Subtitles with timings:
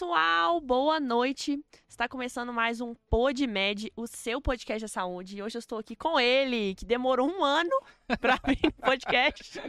[0.00, 1.62] pessoal, boa noite.
[1.86, 5.36] Está começando mais um PodMed, o seu podcast de saúde.
[5.36, 7.68] E hoje eu estou aqui com ele, que demorou um ano
[8.18, 9.60] para vir no podcast.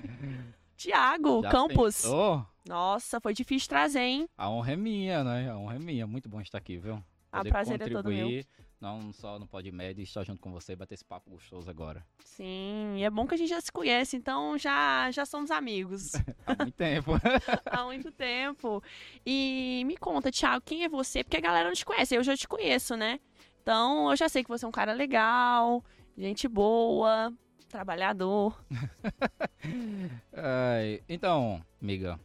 [0.78, 2.04] Tiago Campos.
[2.04, 2.48] Pensou?
[2.66, 4.30] Nossa, foi difícil trazer, hein?
[4.38, 5.52] A honra é minha, né?
[5.52, 6.08] A honra é minha.
[6.08, 7.04] Muito bom estar aqui, viu?
[7.30, 8.42] Ah, Poder prazer é todo meu.
[8.82, 12.04] Não só no PodMed, estar junto com você e bater esse papo gostoso agora.
[12.26, 16.14] Sim, e é bom que a gente já se conhece, então já, já somos amigos
[16.48, 17.12] Há muito tempo.
[17.70, 18.84] há muito tempo.
[19.24, 21.24] E me conta, Tiago, quem é você?
[21.24, 23.20] Porque a galera não te conhece, eu já te conheço, né?
[23.62, 25.86] Então eu já sei que você é um cara legal,
[26.18, 27.32] gente boa,
[27.70, 28.60] trabalhador.
[30.34, 32.20] Ai, então, amiga,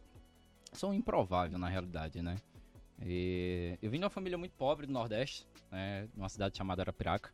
[0.73, 2.37] sou um improvável na realidade, né?
[3.05, 6.07] E eu vim de uma família muito pobre do Nordeste, né?
[6.15, 7.31] Numa cidade chamada Arapiraca.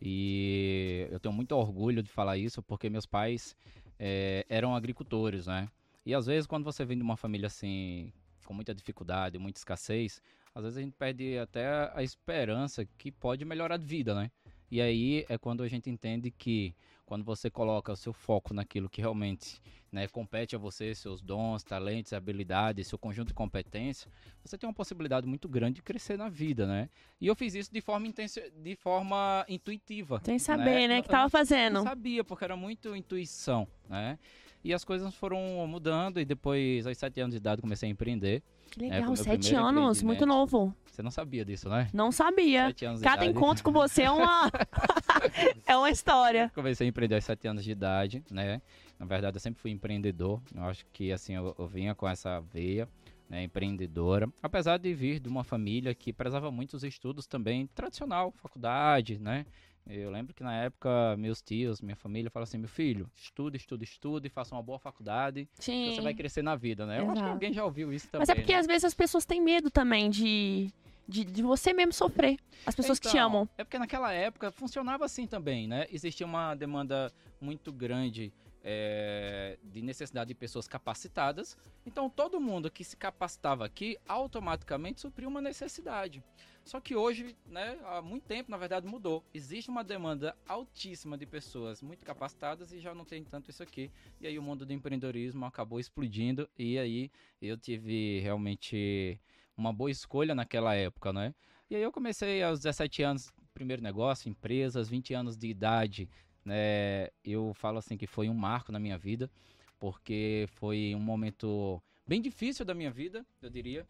[0.00, 3.56] E eu tenho muito orgulho de falar isso porque meus pais
[3.98, 5.68] eh, eram agricultores, né?
[6.06, 8.12] E às vezes quando você vem de uma família assim,
[8.44, 10.22] com muita dificuldade, muita escassez,
[10.54, 14.30] às vezes a gente perde até a esperança que pode melhorar de vida, né?
[14.70, 16.74] E aí é quando a gente entende que
[17.08, 21.64] quando você coloca o seu foco naquilo que realmente né, compete a você, seus dons,
[21.64, 24.12] talentos, habilidades, seu conjunto de competências,
[24.44, 26.90] você tem uma possibilidade muito grande de crescer na vida, né?
[27.18, 30.20] E eu fiz isso de forma, intencio- de forma intuitiva.
[30.22, 30.98] Sem saber, né?
[30.98, 31.72] Eu- que tava eu fazendo.
[31.76, 34.18] não sabia, porque era muito intuição, né?
[34.64, 38.42] E as coisas foram mudando e depois, aos sete anos de idade, comecei a empreender.
[38.70, 40.74] Que É, legal, sete anos, muito novo.
[40.90, 41.88] Você não sabia disso, né?
[41.92, 42.66] Não sabia.
[42.66, 43.30] Sete anos Cada idade.
[43.30, 44.50] encontro com você é uma.
[45.64, 46.50] é uma história.
[46.54, 48.60] Comecei a empreender aos 7 anos de idade, né?
[48.98, 50.42] Na verdade, eu sempre fui empreendedor.
[50.54, 52.88] Eu acho que, assim, eu, eu vinha com essa veia
[53.28, 54.28] né, empreendedora.
[54.42, 59.44] Apesar de vir de uma família que prezava muito os estudos também, tradicional, faculdade, né?
[59.88, 63.84] Eu lembro que na época, meus tios, minha família falavam assim, meu filho, estuda, estuda,
[63.84, 65.94] estuda e faça uma boa faculdade, Sim.
[65.94, 67.00] você vai crescer na vida, né?
[67.00, 68.58] Eu acho que alguém já ouviu isso também, Mas é porque né?
[68.58, 70.70] às vezes as pessoas têm medo também de,
[71.08, 72.38] de, de você mesmo sofrer.
[72.66, 73.48] As pessoas que te Então, amam.
[73.56, 75.86] É porque naquela época funcionava assim também, né?
[75.90, 77.10] Existia uma demanda
[77.40, 78.30] muito grande
[78.62, 81.56] é, de necessidade de pessoas capacitadas.
[81.86, 86.22] Então todo mundo que se capacitava aqui automaticamente supriu uma necessidade.
[86.68, 89.24] Só que hoje, né, há muito tempo, na verdade, mudou.
[89.32, 93.90] Existe uma demanda altíssima de pessoas muito capacitadas e já não tem tanto isso aqui.
[94.20, 99.18] E aí o mundo do empreendedorismo acabou explodindo e aí eu tive realmente
[99.56, 101.34] uma boa escolha naquela época, né?
[101.70, 106.06] E aí eu comecei aos 17 anos, primeiro negócio, empresas, 20 anos de idade,
[106.44, 107.08] né?
[107.24, 109.30] Eu falo assim que foi um marco na minha vida,
[109.78, 113.86] porque foi um momento bem difícil da minha vida, eu diria,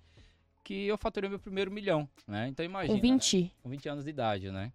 [0.69, 2.47] que eu faturei meu primeiro milhão, né?
[2.47, 3.55] Então imagina, Com 20.
[3.62, 4.71] com 20 anos de idade, né?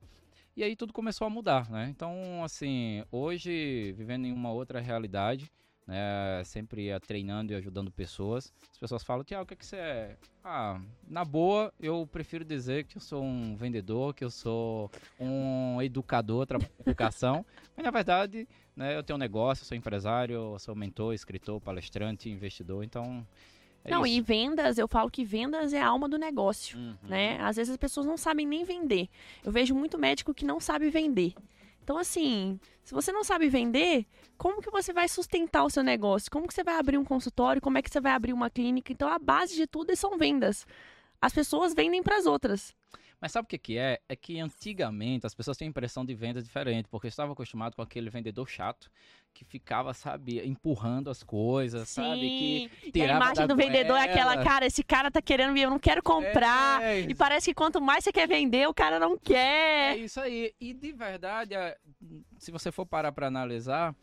[0.57, 1.87] E aí tudo começou a mudar, né?
[1.87, 5.51] Então, assim, hoje, vivendo em uma outra realidade,
[5.85, 6.41] né?
[6.45, 10.17] Sempre eh, treinando e ajudando pessoas, as pessoas falam, Tiago, o que, que você é?
[10.43, 14.89] Ah, na boa, eu prefiro dizer que eu sou um vendedor, que eu sou
[15.19, 17.45] um educador, trabalho com educação,
[17.77, 21.61] mas na verdade, né, eu tenho um negócio, eu sou empresário, eu sou mentor, escritor,
[21.61, 23.23] palestrante, investidor, então...
[23.85, 24.15] É não, isso.
[24.17, 26.77] e vendas, eu falo que vendas é a alma do negócio.
[26.77, 26.95] Uhum.
[27.03, 27.37] né?
[27.41, 29.09] Às vezes as pessoas não sabem nem vender.
[29.43, 31.33] Eu vejo muito médico que não sabe vender.
[31.83, 34.05] Então, assim, se você não sabe vender,
[34.37, 36.31] como que você vai sustentar o seu negócio?
[36.31, 37.61] Como que você vai abrir um consultório?
[37.61, 38.93] Como é que você vai abrir uma clínica?
[38.93, 40.65] Então, a base de tudo são vendas.
[41.21, 42.73] As pessoas vendem para as outras.
[43.23, 44.01] Mas sabe o que, que é?
[44.09, 48.09] É que antigamente as pessoas têm impressão de venda diferente, porque estavam acostumados com aquele
[48.09, 48.91] vendedor chato
[49.33, 52.19] que ficava, sabe, empurrando as coisas, sabe?
[52.19, 54.43] Que e a imagem do vendedor é aquela, goela.
[54.43, 56.83] cara, esse cara tá querendo, eu não quero comprar.
[56.83, 59.97] É, E parece que quanto mais você quer vender, o cara não é quer.
[59.99, 60.53] isso aí.
[60.59, 61.77] E de verdade, é,
[62.37, 63.95] se você for parar para analisar,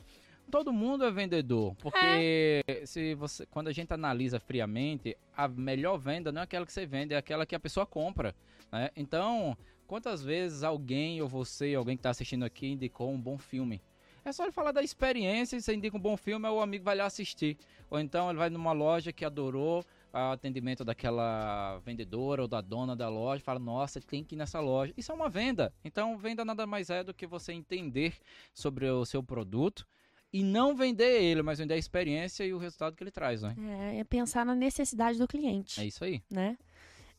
[0.51, 6.31] todo mundo é vendedor, porque se você, quando a gente analisa friamente, a melhor venda
[6.31, 8.35] não é aquela que você vende, é aquela que a pessoa compra,
[8.71, 8.91] né?
[8.97, 9.57] Então,
[9.87, 13.81] quantas vezes alguém ou você, alguém que está assistindo aqui, indicou um bom filme?
[14.25, 16.95] É só ele falar da experiência, e você indica um bom filme, o amigo vai
[16.95, 17.57] lá assistir.
[17.89, 22.95] Ou então ele vai numa loja que adorou o atendimento daquela vendedora ou da dona
[22.95, 24.93] da loja, fala, nossa, tem que ir nessa loja.
[24.97, 25.73] Isso é uma venda.
[25.85, 28.15] Então, venda nada mais é do que você entender
[28.53, 29.87] sobre o seu produto
[30.33, 33.55] e não vender ele, mas vender a experiência e o resultado que ele traz, né?
[33.93, 35.81] É, é pensar na necessidade do cliente.
[35.81, 36.23] É isso aí.
[36.31, 36.57] né?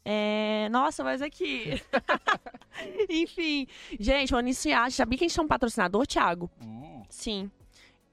[0.03, 1.79] É, Nossa, mas aqui.
[3.09, 3.67] Enfim.
[3.99, 4.91] Gente, vou iniciar.
[4.91, 6.49] Sabia que a gente tem um patrocinador, Thiago?
[6.61, 7.51] Hum, Sim.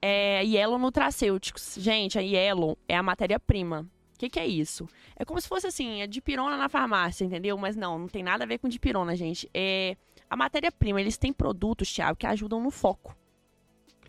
[0.00, 1.76] É Yellow Nutracêuticos.
[1.78, 3.88] Gente, a Yellow é a matéria-prima.
[4.14, 4.88] O que, que é isso?
[5.16, 7.56] É como se fosse assim, é dipirona na farmácia, entendeu?
[7.56, 9.48] Mas não, não tem nada a ver com dipirona, gente.
[9.54, 9.96] É
[10.28, 11.00] a matéria-prima.
[11.00, 13.16] Eles têm produtos, Thiago, que ajudam no foco.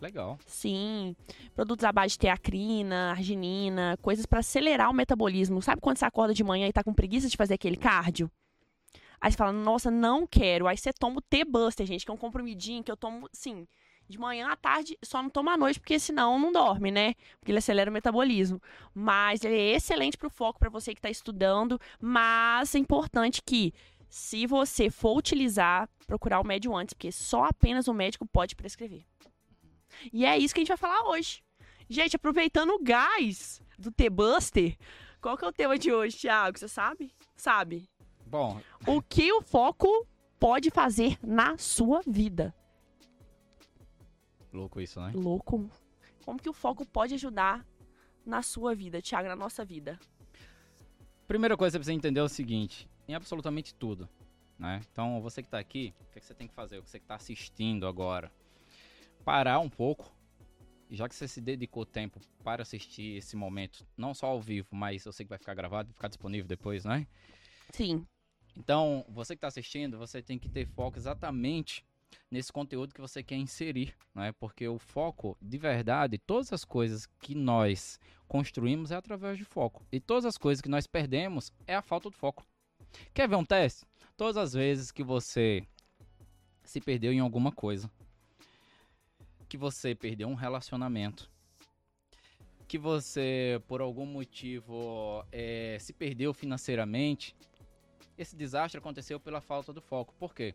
[0.00, 0.38] Legal.
[0.46, 1.14] Sim,
[1.54, 5.60] produtos à base de teacrina, arginina, coisas para acelerar o metabolismo.
[5.60, 8.30] Sabe quando você acorda de manhã e tá com preguiça de fazer aquele cardio?
[9.20, 10.66] Aí você fala, nossa, não quero.
[10.66, 13.66] Aí você toma o T-Buster, gente, que é um comprimidinho que eu tomo, sim,
[14.08, 17.14] de manhã à tarde, só não tomo à noite, porque senão não dorme, né?
[17.38, 18.60] Porque ele acelera o metabolismo.
[18.94, 21.78] Mas ele é excelente pro foco, para você que tá estudando.
[22.00, 23.74] Mas é importante que,
[24.08, 29.04] se você for utilizar, procurar o médico antes, porque só apenas o médico pode prescrever.
[30.12, 31.42] E é isso que a gente vai falar hoje.
[31.88, 34.76] Gente, aproveitando o gás do T-Buster,
[35.20, 36.58] qual que é o tema de hoje, Thiago?
[36.58, 37.12] Você sabe?
[37.36, 37.88] Sabe.
[38.26, 40.06] Bom, O que o foco
[40.38, 42.54] pode fazer na sua vida?
[44.52, 45.12] louco isso, né?
[45.14, 45.70] Louco.
[46.24, 47.66] Como que o foco pode ajudar
[48.24, 49.98] na sua vida, Thiago, na nossa vida?
[51.26, 54.08] Primeira coisa que você precisa entender é o seguinte: em absolutamente tudo,
[54.58, 54.80] né?
[54.92, 56.78] Então, você que tá aqui, o que, é que você tem que fazer?
[56.78, 58.30] O que você que tá assistindo agora?
[59.24, 60.12] Parar um pouco.
[60.90, 65.04] Já que você se dedicou tempo para assistir esse momento, não só ao vivo, mas
[65.04, 67.06] eu sei que vai ficar gravado e ficar disponível depois, né?
[67.72, 68.04] Sim.
[68.56, 71.84] Então, você que está assistindo, você tem que ter foco exatamente
[72.28, 74.32] nesse conteúdo que você quer inserir, né?
[74.32, 79.86] Porque o foco, de verdade, todas as coisas que nós construímos é através de foco.
[79.92, 82.44] E todas as coisas que nós perdemos é a falta de foco.
[83.14, 83.86] Quer ver um teste?
[84.16, 85.64] Todas as vezes que você
[86.64, 87.90] se perdeu em alguma coisa,
[89.50, 91.28] que você perdeu um relacionamento,
[92.68, 97.34] que você, por algum motivo, eh, se perdeu financeiramente,
[98.16, 100.14] esse desastre aconteceu pela falta do foco.
[100.20, 100.54] Por quê?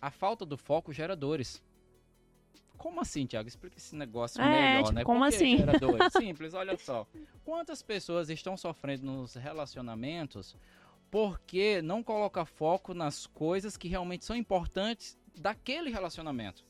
[0.00, 1.62] A falta do foco gera dores.
[2.78, 3.46] Como assim, Thiago?
[3.46, 5.04] Explica esse negócio É, melhor, tipo, né?
[5.04, 5.58] como Por assim?
[5.58, 6.12] gera dores?
[6.16, 7.06] Simples, olha só.
[7.44, 10.56] Quantas pessoas estão sofrendo nos relacionamentos
[11.10, 16.64] porque não coloca foco nas coisas que realmente são importantes daquele relacionamento?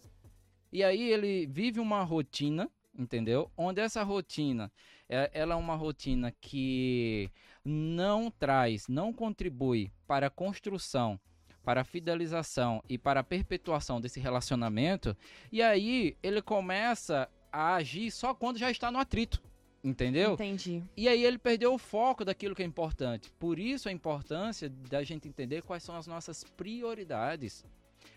[0.74, 2.68] E aí ele vive uma rotina,
[2.98, 3.48] entendeu?
[3.56, 4.72] Onde essa rotina,
[5.08, 7.30] é- ela é uma rotina que
[7.64, 11.18] não traz, não contribui para a construção,
[11.62, 15.16] para a fidelização e para a perpetuação desse relacionamento,
[15.52, 19.40] e aí ele começa a agir só quando já está no atrito,
[19.84, 20.32] entendeu?
[20.32, 20.82] Entendi.
[20.96, 23.30] E aí ele perdeu o foco daquilo que é importante.
[23.38, 27.64] Por isso a importância da gente entender quais são as nossas prioridades.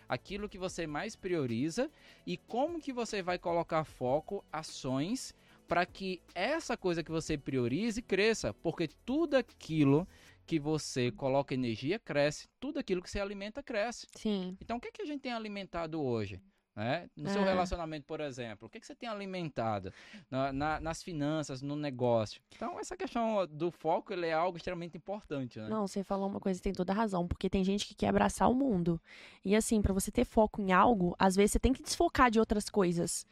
[0.08, 1.90] Aquilo que você mais prioriza
[2.26, 5.34] e como que você vai colocar foco, ações
[5.66, 10.08] para que essa coisa que você priorize cresça, porque tudo aquilo
[10.46, 14.06] que você coloca energia cresce, tudo aquilo que você alimenta cresce.
[14.14, 14.56] Sim.
[14.62, 16.40] Então, o que, que a gente tem alimentado hoje?
[16.78, 17.10] Né?
[17.16, 17.44] No seu É.
[17.44, 19.92] relacionamento, por exemplo, o que, que você tem alimentado
[20.30, 22.40] Na- na- nas finanças, no negócio?
[22.54, 25.58] Então, essa questão do foco ele é algo extremamente importante.
[25.58, 25.68] Né?
[25.68, 28.48] Não, você falou uma coisa que tem toda razão, porque tem gente que quer abraçar
[28.48, 29.00] o mundo.
[29.44, 32.38] E assim, pra você ter foco em algo, às vezes você tem que desfocar de
[32.38, 33.26] outras coisas.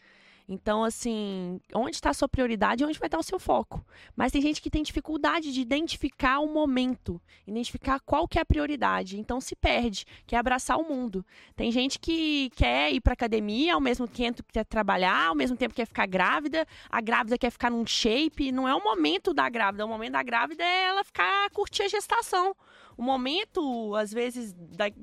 [0.49, 3.85] Então, assim, onde está a sua prioridade e onde vai estar o seu foco.
[4.15, 8.47] Mas tem gente que tem dificuldade de identificar o momento, identificar qual que é a
[8.47, 9.19] prioridade.
[9.19, 11.27] Então se perde, quer abraçar o mundo.
[11.57, 15.57] Tem gente que quer ir pra academia, ao mesmo tempo que quer trabalhar, ao mesmo
[15.57, 18.53] tempo quer ficar grávida, a grávida quer ficar num shape.
[18.53, 21.89] Não é o momento da grávida, o momento da grávida é ela ficar curtir a
[21.89, 22.55] gestação.
[22.97, 24.55] O momento, às vezes,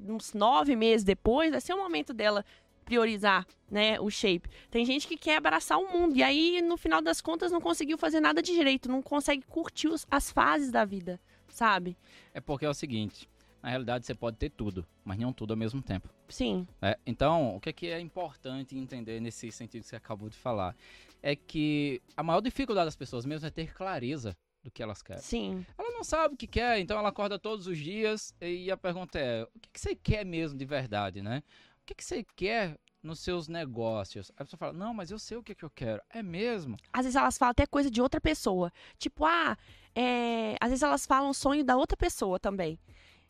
[0.08, 2.44] uns nove meses depois, vai ser o momento dela
[2.84, 4.50] priorizar, né, o shape.
[4.70, 7.98] Tem gente que quer abraçar o mundo e aí, no final das contas, não conseguiu
[7.98, 11.98] fazer nada de direito, não consegue curtir os- as fases da vida, sabe?
[12.34, 13.28] É porque é o seguinte:
[13.62, 16.10] na realidade, você pode ter tudo, mas não tudo ao mesmo tempo.
[16.30, 16.96] Sim, né?
[17.06, 20.76] Então, o que é, que é importante entender nesse sentido que você acabou de falar?
[21.22, 25.22] É que a maior dificuldade das pessoas mesmo é ter clareza do que elas querem.
[25.22, 28.78] sim, Ela não sabe o que quer, então ela acorda todos os dias e a
[28.78, 31.44] pergunta é: o que, que você quer mesmo de verdade, né?
[31.84, 34.32] O que, que você quer nos seus negócios?
[34.38, 36.02] A pessoa fala: não, mas eu sei o que, que eu quero.
[36.10, 36.78] É mesmo?
[36.94, 38.72] às vezes elas falam até coisa de outra pessoa.
[38.98, 39.58] Tipo, ah,
[39.94, 40.56] é...
[40.62, 42.80] às vezes elas falam sonho da outra pessoa também.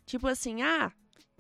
[0.06, 0.92] Tipo assim, ah,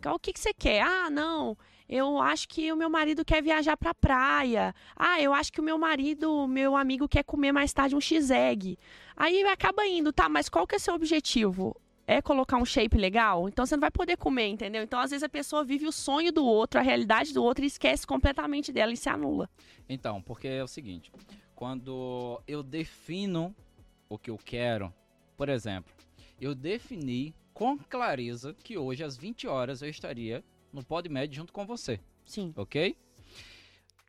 [0.07, 0.81] o que, que você quer?
[0.81, 1.55] Ah, não,
[1.87, 4.73] eu acho que o meu marido quer viajar pra praia.
[4.95, 8.75] Ah, eu acho que o meu marido, meu amigo quer comer mais tarde um x-egg.
[9.15, 11.79] Aí acaba indo, tá, mas qual que é seu objetivo?
[12.05, 13.47] É colocar um shape legal?
[13.47, 14.83] Então você não vai poder comer, entendeu?
[14.83, 17.67] Então às vezes a pessoa vive o sonho do outro, a realidade do outro e
[17.67, 19.49] esquece completamente dela e se anula.
[19.87, 21.11] Então, porque é o seguinte:
[21.55, 23.55] quando eu defino
[24.09, 24.93] o que eu quero,
[25.37, 25.93] por exemplo,
[26.39, 30.43] eu defini com clareza que hoje às 20 horas eu estaria
[30.73, 32.53] no PodMed junto com você, Sim.
[32.55, 32.97] ok?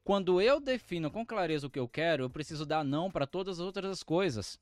[0.03, 3.59] Quando eu defino com clareza o que eu quero, eu preciso dar não para todas
[3.59, 4.59] as outras coisas.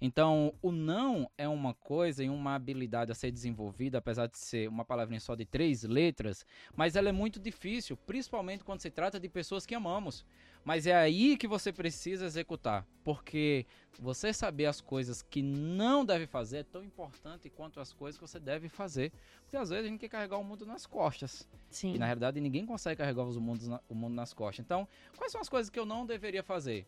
[0.00, 4.68] Então, o não é uma coisa e uma habilidade a ser desenvolvida, apesar de ser
[4.68, 9.18] uma palavrinha só de três letras, mas ela é muito difícil, principalmente quando se trata
[9.18, 10.24] de pessoas que amamos.
[10.64, 13.64] Mas é aí que você precisa executar, porque
[13.98, 18.26] você saber as coisas que não deve fazer é tão importante quanto as coisas que
[18.26, 19.12] você deve fazer.
[19.44, 21.48] Porque às vezes a gente quer carregar o mundo nas costas.
[21.70, 21.94] Sim.
[21.94, 24.62] E na realidade ninguém consegue carregar os mundos na- o mundo nas costas.
[24.64, 24.86] Então,
[25.16, 26.86] quais são as coisas que eu não deveria fazer?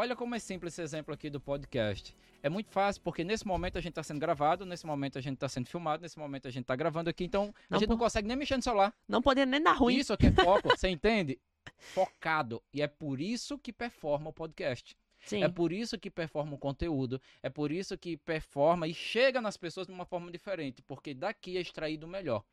[0.00, 2.16] Olha como é simples esse exemplo aqui do podcast.
[2.40, 5.34] É muito fácil, porque nesse momento a gente está sendo gravado, nesse momento a gente
[5.34, 7.96] está sendo filmado, nesse momento a gente está gravando aqui, então a Não gente não
[7.96, 8.94] po- consegue nem mexer no celular.
[9.08, 9.96] Não podendo nem dar ruim.
[9.96, 11.36] Isso aqui é foco, você entende?
[11.76, 12.62] Focado.
[12.72, 14.96] E é por isso que performa o podcast.
[15.18, 15.42] Sim.
[15.42, 17.20] É por isso que performa o conteúdo.
[17.42, 20.80] É por isso que performa e chega nas pessoas de uma forma diferente.
[20.80, 22.44] Porque daqui é extraído o melhor.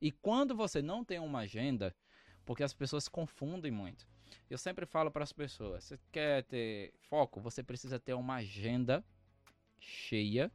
[0.00, 1.94] E quando você não tem uma agenda,
[2.46, 4.08] porque as pessoas se confundem muito.
[4.48, 7.40] Eu sempre falo para as pessoas: você quer ter foco?
[7.40, 9.04] Você precisa ter uma agenda
[9.80, 10.50] cheia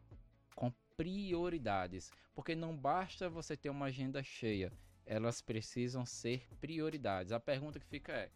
[0.56, 2.12] com prioridades.
[2.34, 4.72] Porque não basta você ter uma agenda cheia.
[5.06, 7.32] Elas precisam ser prioridades.
[7.32, 8.30] A pergunta que fica é: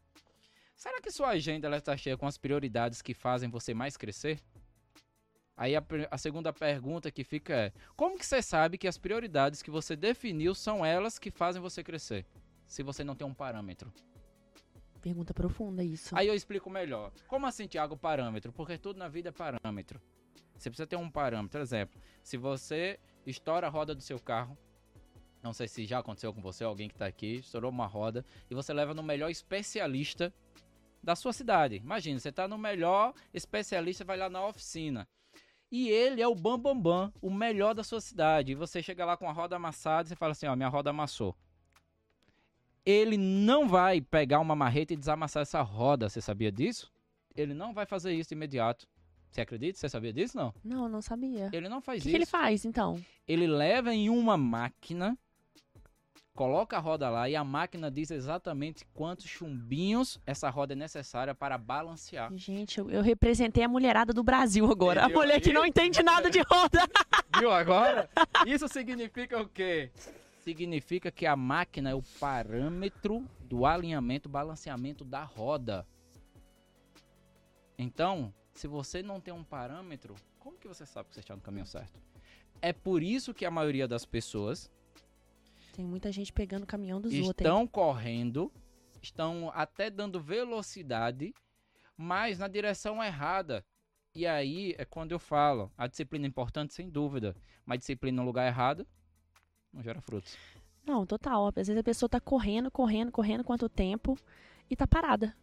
[0.75, 4.42] Será que sua agenda está cheia com as prioridades que fazem você mais crescer?
[5.58, 9.62] Aí a, a segunda pergunta que fica é: Como que você sabe que as prioridades
[9.62, 12.25] que você definiu são elas que fazem você crescer?
[12.68, 13.94] Se você não tem um parâmetro.
[15.06, 16.18] Pergunta profunda isso.
[16.18, 17.12] Aí eu explico melhor.
[17.28, 18.52] Como assim, Thiago, parâmetro?
[18.52, 20.02] Porque tudo na vida é parâmetro.
[20.58, 21.62] Você precisa ter um parâmetro.
[21.62, 24.58] Exemplo, se você estoura a roda do seu carro,
[25.44, 28.56] não sei se já aconteceu com você, alguém que tá aqui, estourou uma roda, e
[28.56, 30.34] você leva no melhor especialista
[31.04, 31.76] da sua cidade.
[31.76, 35.08] Imagina, você tá no melhor especialista, vai lá na oficina.
[35.72, 38.54] E ele é o bambambam, bam, bam, o melhor da sua cidade.
[38.54, 40.90] E você chega lá com a roda amassada e você fala assim, ó, minha roda
[40.90, 41.38] amassou.
[42.86, 46.92] Ele não vai pegar uma marreta e desamassar essa roda, você sabia disso?
[47.36, 48.88] Ele não vai fazer isso de imediato.
[49.32, 49.77] Você acredita?
[49.80, 50.38] Você sabia disso?
[50.38, 50.54] Não.
[50.63, 51.50] Não, não sabia.
[51.51, 52.10] Ele não O faz que, isso.
[52.10, 53.01] que ele faz, então?
[53.27, 55.18] Ele leva em uma máquina,
[56.34, 61.34] coloca a roda lá e a máquina diz exatamente quantos chumbinhos essa roda é necessária
[61.36, 62.32] para balancear.
[62.36, 65.01] Gente, eu, eu representei a mulherada do Brasil agora.
[65.01, 66.80] A Entendeu mulher que não entende nada de roda.
[67.39, 68.10] Viu agora?
[68.46, 69.92] Isso significa o quê?
[70.46, 75.88] Significa que a máquina é o parâmetro do alinhamento, balanceamento da roda.
[77.80, 81.42] Então, se você não tem um parâmetro, como que você sabe que você está no
[81.42, 82.00] caminho certo?
[82.62, 84.72] É por isso que a maioria das pessoas
[85.74, 87.28] Tem muita gente pegando o caminhão dos outros.
[87.28, 87.32] hein?
[87.32, 88.54] estão correndo,
[89.02, 91.34] estão até dando velocidade,
[91.98, 93.66] mas na direção errada.
[94.14, 97.36] E aí é quando eu falo, a disciplina é importante sem dúvida,
[97.66, 98.88] mas disciplina no lugar errado
[99.75, 100.38] não gera frutos.
[100.86, 101.48] Não, total.
[101.48, 104.17] Às vezes a pessoa tá correndo, correndo, correndo quanto tempo
[104.70, 105.36] e tá parada.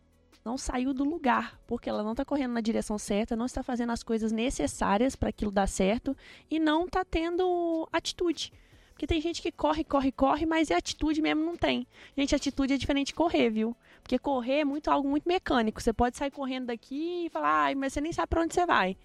[0.45, 3.91] Não saiu do lugar, porque ela não tá correndo na direção certa, não está fazendo
[3.91, 6.17] as coisas necessárias para aquilo dar certo
[6.51, 8.53] e não tá tendo atitude.
[8.91, 11.87] Porque tem gente que corre, corre, corre, mas é atitude mesmo não tem.
[12.17, 13.77] Gente, atitude é diferente de correr, viu?
[14.03, 15.81] Porque correr é muito algo muito mecânico.
[15.81, 18.97] Você pode sair correndo daqui e falar, mas você nem sabe para onde você vai.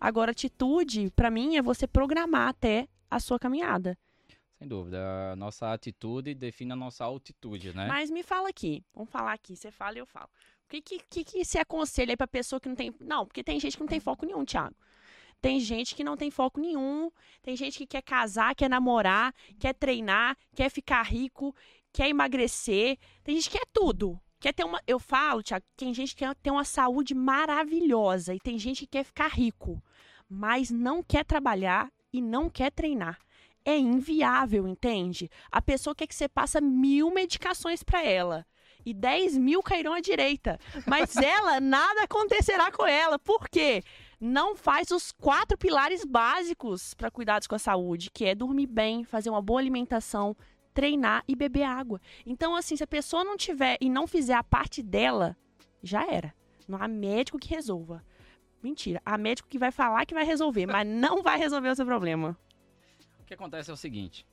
[0.00, 3.96] Agora, atitude, para mim, é você programar até a sua caminhada.
[4.64, 7.86] Sem dúvida, a nossa atitude define a nossa altitude, né?
[7.86, 10.30] Mas me fala aqui, vamos falar aqui, você fala e eu falo.
[10.64, 12.90] O que, que, que, que você aconselha aí pra pessoa que não tem.
[12.98, 14.74] Não, porque tem gente que não tem foco nenhum, Thiago.
[15.38, 17.10] Tem gente que não tem foco nenhum,
[17.42, 21.54] tem gente que quer casar, quer namorar, quer treinar, quer ficar rico,
[21.92, 24.18] quer emagrecer, tem gente que quer tudo.
[24.40, 24.80] Quer ter uma.
[24.86, 28.92] Eu falo, Thiago, tem gente que quer ter uma saúde maravilhosa e tem gente que
[28.92, 29.82] quer ficar rico,
[30.26, 33.18] mas não quer trabalhar e não quer treinar.
[33.64, 35.30] É inviável, entende?
[35.50, 38.46] A pessoa quer que você passe mil medicações pra ela
[38.84, 40.58] e 10 mil cairão à direita.
[40.86, 43.18] Mas ela, nada acontecerá com ela.
[43.18, 43.82] Por quê?
[44.20, 49.04] Não faz os quatro pilares básicos para cuidados com a saúde, que é dormir bem,
[49.04, 50.36] fazer uma boa alimentação,
[50.72, 52.00] treinar e beber água.
[52.26, 55.36] Então, assim, se a pessoa não tiver e não fizer a parte dela,
[55.82, 56.34] já era.
[56.66, 58.04] Não há médico que resolva.
[58.62, 59.00] Mentira.
[59.04, 62.38] Há médico que vai falar que vai resolver, mas não vai resolver o seu problema.
[63.24, 64.26] O que acontece é o seguinte,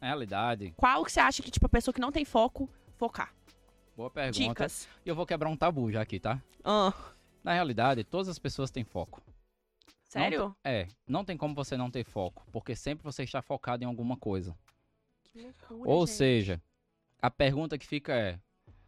[0.00, 3.32] na realidade, Qual que você acha que, tipo, a pessoa que não tem foco, focar?
[3.94, 4.38] boa pergunta.
[4.48, 4.88] Dicas.
[5.04, 6.42] E eu vou quebrar um tabu já aqui, tá?
[6.64, 6.94] Ah,
[7.44, 9.20] Na realidade, todas as pessoas têm foco.
[10.04, 10.56] sério?
[10.64, 14.16] É, não tem como você não ter foco, porque sempre você está focado em alguma
[14.16, 14.56] coisa.
[15.24, 16.16] Que loucura, Ou gente.
[16.16, 16.62] seja,
[17.20, 18.40] a pergunta que fica é: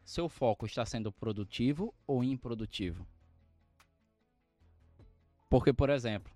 [0.05, 3.07] seu foco está sendo produtivo ou improdutivo?
[5.51, 6.33] Porque, por exemplo,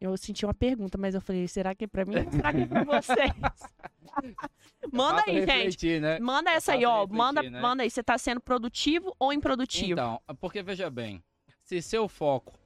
[0.00, 2.60] Eu senti uma pergunta, mas eu falei, será que é pra mim ou será que
[2.60, 3.32] é pra vocês?
[4.92, 5.50] Manda faça aí, gente.
[5.50, 6.18] refletir, né?
[6.18, 7.02] Manda essa aí, ó.
[7.02, 7.60] refletir, Manda, né?
[7.60, 7.90] manda aí.
[7.90, 9.92] Você tá sendo produtivo ou improdutivo?
[9.92, 11.22] Então, porque veja bem,
[11.62, 12.58] se seu foco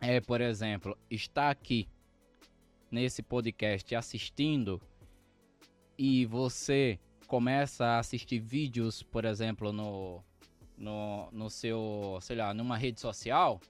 [0.00, 1.88] é, por exemplo, estar aqui
[2.90, 4.80] nesse podcast assistindo
[5.98, 10.22] e você começa a assistir vídeos, por exemplo, no,
[10.76, 13.60] no, no seu, sei lá, numa rede social,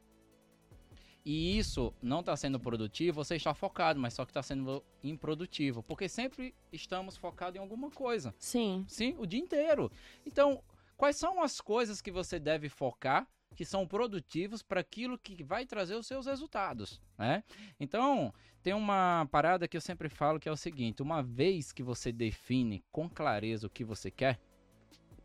[1.29, 5.83] e isso não está sendo produtivo, você está focado, mas só que está sendo improdutivo.
[5.83, 8.33] Porque sempre estamos focados em alguma coisa.
[8.39, 8.85] Sim.
[8.87, 9.91] Sim, o dia inteiro.
[10.25, 10.63] Então,
[10.97, 15.67] quais são as coisas que você deve focar que são produtivos para aquilo que vai
[15.67, 17.43] trazer os seus resultados, né?
[17.81, 21.83] Então, tem uma parada que eu sempre falo que é o seguinte: uma vez que
[21.83, 24.39] você define com clareza o que você quer,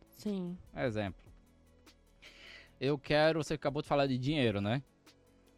[0.10, 0.58] sim.
[0.76, 1.22] Exemplo.
[2.80, 4.82] Eu quero, você acabou de falar de dinheiro, né?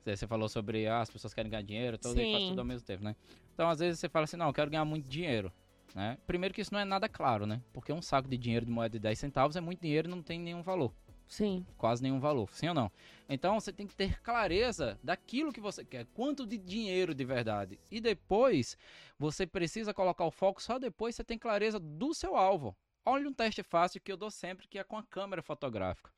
[0.05, 2.85] Você falou sobre ah, as pessoas querem ganhar dinheiro, todo mundo faz tudo ao mesmo
[2.85, 3.15] tempo, né?
[3.53, 5.51] Então, às vezes você fala assim, não, eu quero ganhar muito dinheiro,
[5.95, 6.17] né?
[6.27, 7.61] Primeiro que isso não é nada claro, né?
[7.71, 10.21] Porque um saco de dinheiro de moeda de 10 centavos é muito dinheiro e não
[10.21, 10.93] tem nenhum valor.
[11.25, 11.65] Sim.
[11.77, 12.91] Quase nenhum valor, sim ou não?
[13.29, 17.79] Então, você tem que ter clareza daquilo que você quer, quanto de dinheiro de verdade.
[17.89, 18.77] E depois,
[19.17, 22.75] você precisa colocar o foco, só depois você tem clareza do seu alvo.
[23.05, 26.11] Olha um teste fácil que eu dou sempre, que é com a câmera fotográfica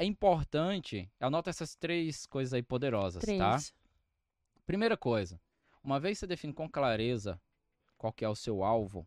[0.00, 3.26] é importante, anota essas três coisas aí poderosas, tá?
[3.26, 3.38] três.
[3.38, 3.58] tá?
[4.64, 5.38] Primeira coisa,
[5.84, 7.38] uma vez você define com clareza
[7.98, 9.06] qual que é o seu alvo,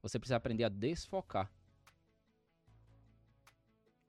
[0.00, 1.52] você precisa aprender a desfocar.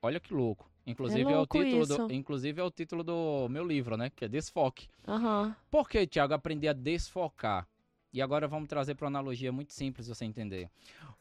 [0.02, 0.72] Olha que louco.
[0.86, 4.10] Inclusive é, louco é, o título do, inclusive é o título do meu livro, né?
[4.10, 4.88] Que é Desfoque.
[5.06, 5.54] Uhum.
[5.70, 7.68] Por que, Thiago, aprender a desfocar?
[8.14, 10.70] E agora vamos trazer para uma analogia muito simples você entender.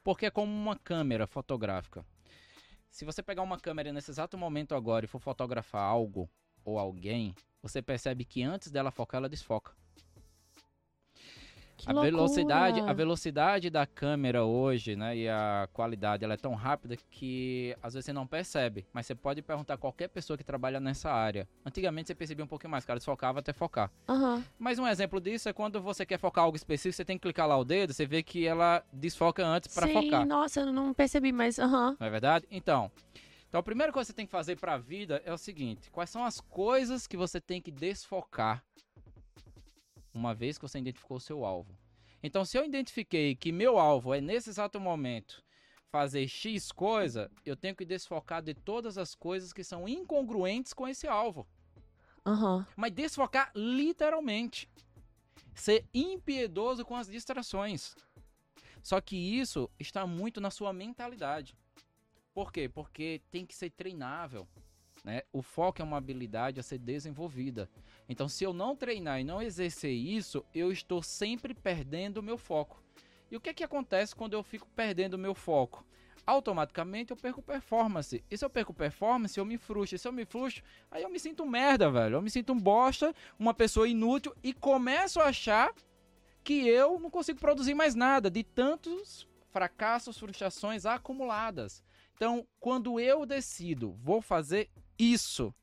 [0.05, 2.07] Porque é como uma câmera fotográfica.
[2.97, 6.31] Se você pegar uma câmera nesse exato momento agora e for fotografar algo
[6.65, 9.77] ou alguém, você percebe que antes dela focar, ela desfoca.
[11.77, 12.11] Que a loucura.
[12.11, 17.77] velocidade, a velocidade da câmera hoje, né, e a qualidade, ela é tão rápida que
[17.83, 21.11] às vezes você não percebe, mas você pode perguntar a qualquer pessoa que trabalha nessa
[21.11, 21.47] área.
[21.65, 23.91] Antigamente você percebia um pouquinho mais, cara desfocava até focar.
[24.09, 24.43] Uhum.
[24.59, 27.47] Mas um exemplo disso é quando você quer focar algo específico, você tem que clicar
[27.47, 30.27] lá o dedo, você vê que ela desfoca antes para focar.
[30.27, 31.91] nossa, eu não percebi, mas aham.
[31.91, 31.97] Uhum.
[32.01, 32.47] Não é verdade?
[32.51, 32.91] Então,
[33.49, 35.91] então, a primeira coisa que você tem que fazer para a vida é o seguinte:
[35.91, 38.63] quais são as coisas que você tem que desfocar
[40.17, 41.77] uma vez que você identificou o seu alvo.
[42.23, 45.45] Então, se eu identifiquei que meu alvo é nesse exato momento
[45.91, 50.89] fazer X coisa, eu tenho que desfocar de todas as coisas que são incongruentes com
[50.89, 51.47] esse alvo.
[52.25, 52.65] Uhum.
[52.75, 54.69] Mas desfocar literalmente.
[55.55, 57.95] Ser impiedoso com as distrações.
[58.83, 61.57] Só que isso está muito na sua mentalidade.
[62.35, 62.69] Por quê?
[62.69, 64.47] Porque tem que ser treinável.
[65.07, 65.23] Né?
[65.33, 67.71] O foco é uma habilidade a ser desenvolvida.
[68.09, 72.37] Então, se eu não treinar e não exercer isso, eu estou sempre perdendo o meu
[72.37, 72.83] foco.
[73.31, 75.87] E o que é que acontece quando eu fico perdendo o meu foco?
[76.27, 78.25] Automaticamente eu perco performance.
[78.29, 79.95] E se eu perco performance, eu me frustro.
[79.95, 82.17] E se eu me frustro, aí eu me sinto merda, velho.
[82.17, 85.73] Eu me sinto um bosta, uma pessoa inútil e começo a achar
[86.43, 91.81] que eu não consigo produzir mais nada de tantos fracassos, frustrações acumuladas.
[92.17, 95.55] Então, quando eu decido, vou fazer isso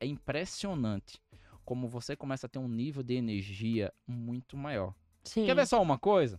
[0.00, 1.20] é impressionante
[1.64, 4.94] como você começa a ter um nível de energia muito maior.
[5.24, 5.46] Sim.
[5.46, 6.38] Quer ver só uma coisa?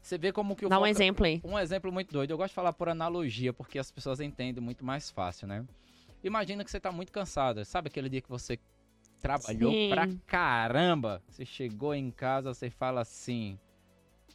[0.00, 1.40] Você vê como que o Dá um exemplo aí.
[1.44, 2.30] Um exemplo muito doido.
[2.30, 5.66] Eu gosto de falar por analogia, porque as pessoas entendem muito mais fácil, né?
[6.22, 7.64] Imagina que você tá muito cansada.
[7.64, 8.58] Sabe aquele dia que você
[9.20, 9.90] trabalhou Sim.
[9.90, 11.22] pra caramba?
[11.28, 13.58] Você chegou em casa, você fala assim: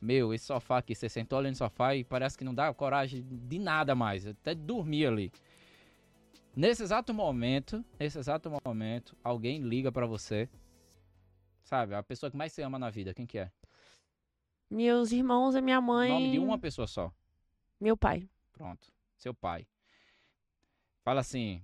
[0.02, 3.26] Meu, esse sofá aqui, você sentou ali no sofá e parece que não dá coragem
[3.28, 4.28] de nada mais.
[4.28, 5.32] Até dormir ali.
[6.56, 10.48] Nesse exato momento, nesse exato momento, alguém liga para você.
[11.64, 13.52] Sabe, a pessoa que mais você ama na vida, quem que é?
[14.70, 16.12] Meus irmãos e minha mãe.
[16.12, 17.12] Nome de uma pessoa só.
[17.80, 18.30] Meu pai.
[18.52, 19.68] Pronto, seu pai.
[21.02, 21.64] Fala assim,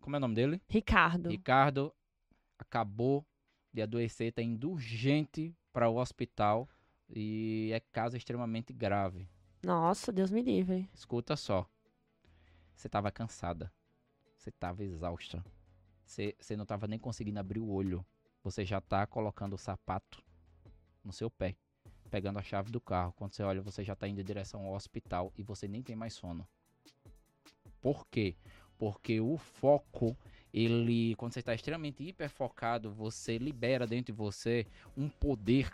[0.00, 0.62] como é o nome dele?
[0.68, 1.28] Ricardo.
[1.28, 1.92] Ricardo
[2.56, 3.26] acabou
[3.72, 6.68] de adoecer, tá indo urgente para o hospital
[7.08, 9.28] e é caso extremamente grave.
[9.60, 10.88] Nossa, Deus me livre.
[10.94, 11.68] Escuta só.
[12.76, 13.72] Você tava cansada.
[14.40, 15.44] Você estava exausta.
[16.02, 18.02] Você, você não estava nem conseguindo abrir o olho.
[18.42, 20.24] Você já está colocando o sapato
[21.04, 21.54] no seu pé,
[22.10, 23.12] pegando a chave do carro.
[23.12, 25.94] Quando você olha, você já está indo em direção ao hospital e você nem tem
[25.94, 26.48] mais sono.
[27.82, 28.34] Por quê?
[28.78, 30.16] Porque o foco,
[30.54, 35.70] ele, quando você está extremamente hiperfocado, você libera dentro de você um poder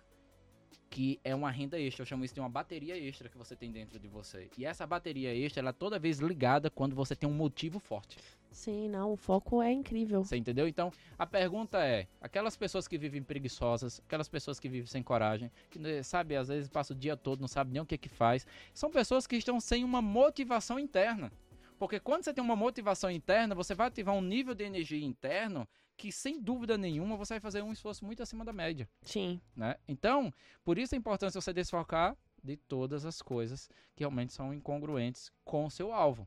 [0.91, 2.03] que é uma renda extra.
[2.03, 4.51] Eu chamo isso de uma bateria extra que você tem dentro de você.
[4.57, 8.19] E essa bateria extra, ela é toda vez ligada quando você tem um motivo forte.
[8.57, 10.25] Sim, não, o foco é incrível.
[10.25, 10.67] Você entendeu?
[10.67, 15.53] Então, a pergunta é: aquelas pessoas que vivem preguiçosas, aquelas pessoas que vivem sem coragem,
[15.69, 18.09] que, né, sabe, às vezes passa o dia todo, não sabe nem o que que
[18.09, 21.31] faz, são pessoas que estão sem uma motivação interna.
[21.79, 25.69] Porque quando você tem uma motivação interna, você vai ativar um nível de energia interno
[25.95, 29.39] que sem dúvida nenhuma você vai fazer um esforço muito acima da média, Sim.
[29.55, 29.77] né?
[29.87, 30.33] Então,
[30.65, 35.31] por isso a importância de você desfocar de todas as coisas que realmente são incongruentes
[35.45, 36.27] com o seu alvo,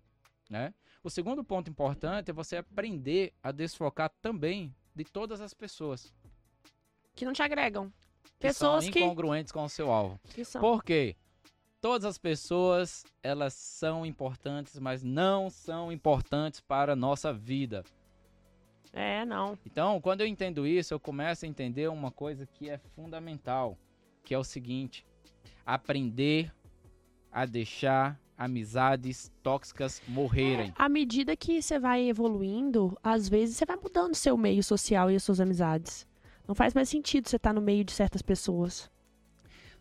[0.50, 0.74] né?
[1.04, 6.14] O segundo ponto importante é você aprender a desfocar também de todas as pessoas
[7.16, 7.92] Que não te agregam.
[8.24, 10.20] que Pessoas são que, incongruentes com o seu alvo.
[10.34, 10.60] que são.
[10.60, 11.16] Por quê?
[11.82, 17.86] Todas as pessoas, elas são importantes, mas não são importantes para a nossa vida.
[18.92, 19.58] É, não.
[19.66, 23.78] Então, quando eu entendo isso, eu começo a entender uma coisa que é fundamental,
[24.26, 25.06] que é o seguinte:
[25.66, 26.52] aprender
[27.32, 30.74] a deixar amizades tóxicas morrerem.
[30.78, 35.16] À medida que você vai evoluindo, às vezes você vai mudando seu meio social e
[35.16, 36.08] as suas amizades.
[36.48, 38.90] Não faz mais sentido você estar no meio de certas pessoas.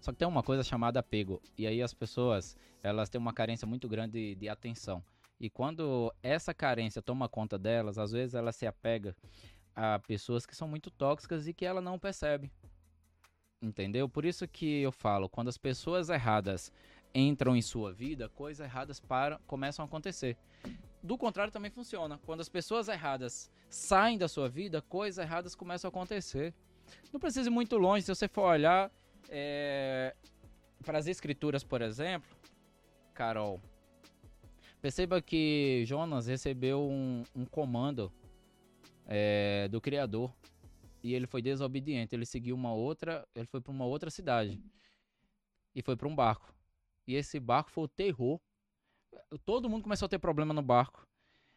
[0.01, 1.41] Só que tem uma coisa chamada apego.
[1.57, 5.03] E aí as pessoas, elas têm uma carência muito grande de, de atenção.
[5.41, 9.15] E quando essa carência toma conta delas, às vezes ela se apega
[9.75, 12.51] a pessoas que são muito tóxicas e que ela não percebe.
[13.63, 14.09] Entendeu?
[14.09, 16.73] Por isso que eu falo, quando as pessoas erradas
[17.15, 20.37] entram em sua vida, coisas erradas para, começam a acontecer.
[21.03, 22.19] Do contrário também funciona.
[22.27, 26.55] Quando as pessoas erradas saem da sua vida, coisas erradas começam a acontecer.
[27.13, 28.91] Não precisa ir muito longe, se você for olhar
[29.29, 30.15] é,
[30.85, 32.29] para as escrituras, por exemplo,
[33.15, 33.61] Carol,
[34.81, 38.13] perceba que Jonas recebeu um, um comando
[39.07, 40.33] é, do Criador
[41.03, 42.15] e ele foi desobediente.
[42.15, 44.61] Ele seguiu uma outra, ele foi para uma outra cidade
[45.75, 46.53] e foi para um barco.
[47.09, 48.39] E esse barco foi o terror.
[49.47, 51.09] Todo mundo começou a ter problema no barco.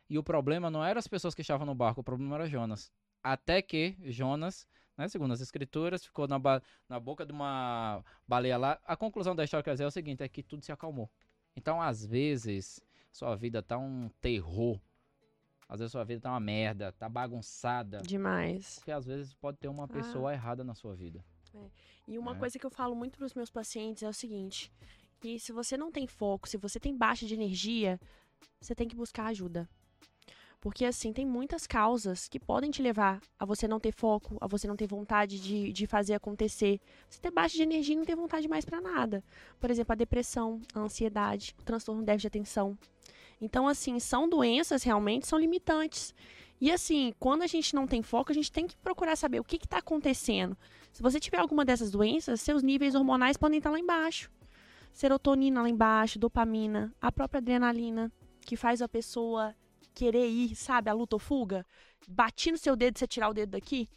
[0.09, 2.89] E o problema não era as pessoas que estavam no barco, o problema era Jonas.
[3.21, 4.65] Até que Jonas,
[4.97, 6.39] né, segundo as escrituras, ficou na,
[6.87, 8.79] na boca de uma baleia lá.
[8.85, 11.09] A conclusão da história quer dizer é o seguinte, é que tudo se acalmou.
[11.53, 14.79] Então, às vezes, sua vida tá um terror.
[15.67, 18.01] Às vezes sua vida tá uma merda, tá bagunçada.
[18.01, 18.75] Demais.
[18.75, 21.23] Porque às vezes pode ter uma pessoa errada na sua vida.
[22.07, 22.39] E uma É.
[22.39, 24.71] coisa que eu falo muito para os meus pacientes é o seguinte:
[25.21, 27.99] que se você não tem foco, se você tem baixa de energia,
[28.59, 29.69] você tem que buscar ajuda.
[30.59, 34.47] Porque, assim, tem muitas causas que podem te levar a você não ter foco, a
[34.47, 36.79] você não ter vontade de, de fazer acontecer.
[37.09, 39.23] Você ter baixa de energia e não ter vontade mais para nada.
[39.59, 42.77] Por exemplo, a depressão, a ansiedade, o transtorno déficit de atenção.
[43.39, 46.13] Então, assim, são doenças realmente, são limitantes.
[46.59, 49.43] E, assim, quando a gente não tem foco, a gente tem que procurar saber o
[49.43, 50.55] que está acontecendo.
[50.91, 54.29] Se você tiver alguma dessas doenças, seus níveis hormonais podem estar lá embaixo.
[54.93, 59.55] Serotonina lá embaixo, dopamina, a própria adrenalina, que faz a pessoa
[59.93, 61.65] querer ir, sabe, a luta ou fuga,
[62.07, 63.89] bati no seu dedo, você tirar o dedo daqui.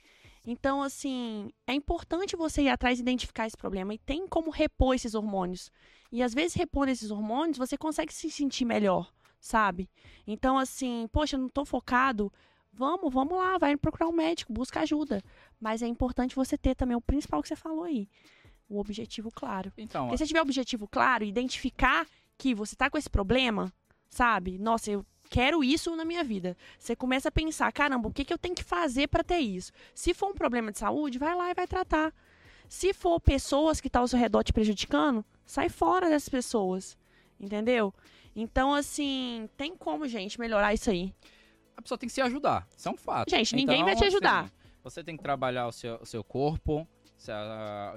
[0.46, 3.94] Então, assim, é importante você ir atrás e identificar esse problema.
[3.94, 5.70] E tem como repor esses hormônios.
[6.12, 9.88] E às vezes, repondo esses hormônios, você consegue se sentir melhor, sabe?
[10.26, 12.30] Então, assim, poxa, não tô focado.
[12.70, 15.22] Vamos, vamos lá, vai procurar um médico, busca ajuda.
[15.58, 18.08] Mas é importante você ter também o principal que você falou aí.
[18.68, 19.72] O objetivo claro.
[19.76, 22.06] Então, Porque se você tiver o objetivo claro, identificar
[22.38, 23.72] que você tá com esse problema,
[24.08, 24.58] sabe?
[24.58, 26.56] Nossa, eu quero isso na minha vida.
[26.78, 29.72] Você começa a pensar, caramba, o que, que eu tenho que fazer para ter isso?
[29.94, 32.12] Se for um problema de saúde, vai lá e vai tratar.
[32.68, 36.96] Se for pessoas que estão ao seu redor te prejudicando, sai fora dessas pessoas.
[37.38, 37.92] Entendeu?
[38.34, 41.12] Então, assim, tem como, gente, melhorar isso aí.
[41.76, 42.66] a pessoa tem que se ajudar.
[42.76, 43.30] Isso é um fato.
[43.30, 44.44] Gente, ninguém vai te ajudar.
[44.44, 46.86] assim, você tem que trabalhar o seu, o seu corpo,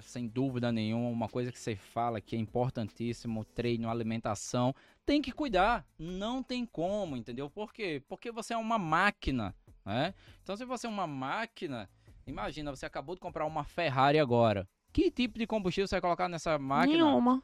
[0.02, 1.10] sem dúvida nenhuma.
[1.10, 4.74] Uma coisa que você fala que é importantíssimo: treino, alimentação.
[5.06, 5.86] Tem que cuidar.
[5.98, 7.50] Não tem como, entendeu?
[7.50, 8.02] Por quê?
[8.08, 10.14] Porque você é uma máquina, né?
[10.44, 11.90] Então, se você é uma máquina,
[12.26, 14.68] imagina, você acabou de comprar uma Ferrari agora.
[14.92, 17.04] Que tipo de combustível você vai colocar nessa máquina?
[17.06, 17.42] Nenhuma.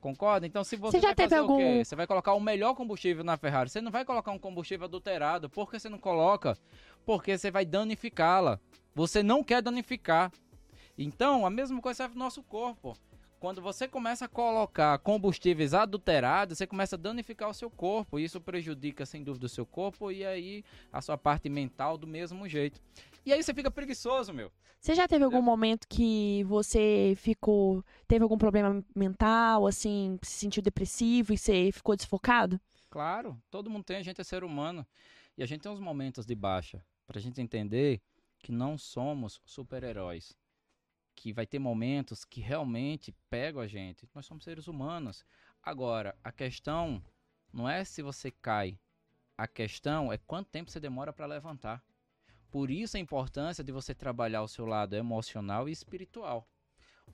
[0.00, 0.44] Concorda?
[0.46, 1.84] Então, se você, Você já vai teve fazer algum- o quê?
[1.84, 3.70] Você vai colocar o melhor combustível na Ferrari.
[3.70, 5.48] Você não vai colocar um combustível adulterado.
[5.48, 6.58] Por que você não coloca?
[7.06, 8.58] Porque você vai danificá-la.
[8.96, 10.32] Você não quer danificar.
[10.96, 12.96] Então, a mesma coisa serve pro nosso corpo.
[13.42, 18.18] Quando você começa a colocar combustíveis adulterados, você começa a danificar o seu corpo.
[18.18, 22.48] Isso prejudica, sem dúvida, o seu corpo e aí a sua parte mental do mesmo
[22.48, 22.80] jeito.
[23.26, 24.52] E aí você fica preguiçoso, meu.
[24.78, 27.84] Você já teve algum momento que você ficou.
[28.06, 32.60] teve algum problema mental, assim, se sentiu depressivo e você ficou desfocado?
[32.90, 34.86] Claro, todo mundo tem, a gente é ser humano.
[35.36, 36.84] E a gente tem uns momentos de baixa.
[37.06, 38.00] Pra gente entender
[38.38, 40.36] que não somos super-heróis.
[41.14, 44.08] Que vai ter momentos que realmente pegam a gente.
[44.14, 45.24] Nós somos seres humanos.
[45.62, 47.02] Agora, a questão
[47.52, 48.78] não é se você cai.
[49.36, 51.82] A questão é quanto tempo você demora para levantar.
[52.50, 56.46] Por isso a importância de você trabalhar o seu lado emocional e espiritual.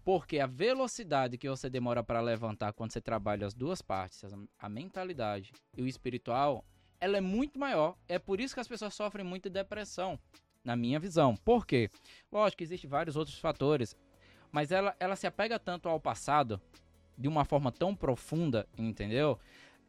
[0.05, 4.25] Porque a velocidade que você demora para levantar quando você trabalha as duas partes,
[4.59, 6.65] a- mentalidade e o espiritual,
[7.01, 7.97] ela é muito maior.
[8.09, 10.19] É por isso que as pessoas sofrem muito de depressão.
[10.69, 11.35] Na minha visão.
[11.35, 11.91] Por quê?
[12.31, 13.97] Lógico que existem vários outros fatores,
[14.53, 16.61] mas ela, ela se apega tanto ao passado
[17.17, 19.39] de uma forma tão profunda, entendeu?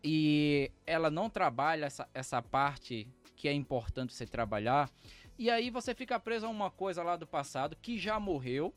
[0.01, 4.89] E ela não trabalha essa, essa parte que é importante você trabalhar.
[5.37, 8.73] E aí você fica preso a uma coisa lá do passado que já morreu,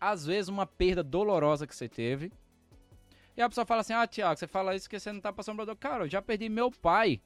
[0.00, 2.32] às vezes uma perda dolorosa que você teve.
[3.36, 5.58] E a pessoa fala assim: Ah, Tiago, você fala isso que você não tá passando
[5.58, 5.76] por dor.
[5.76, 7.20] Cara, eu já perdi meu pai.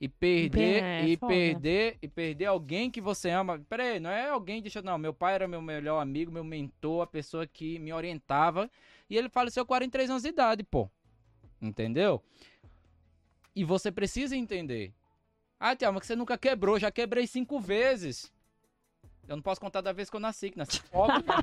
[0.00, 1.32] E perder, É, e foda.
[1.32, 3.58] perder, e perder alguém que você ama.
[3.68, 4.80] Pera aí, não é alguém deixa.
[4.80, 8.70] Não, meu pai era meu melhor amigo, meu mentor, a pessoa que me orientava.
[9.10, 10.88] E ele faleceu com 43 anos de idade, pô.
[11.60, 12.22] Entendeu?
[13.56, 14.92] E você precisa entender.
[15.58, 18.32] Ah, mas que você nunca quebrou, já quebrei cinco vezes.
[19.28, 21.34] Eu não posso contar da vez que eu nasci, que nasci pobre, né?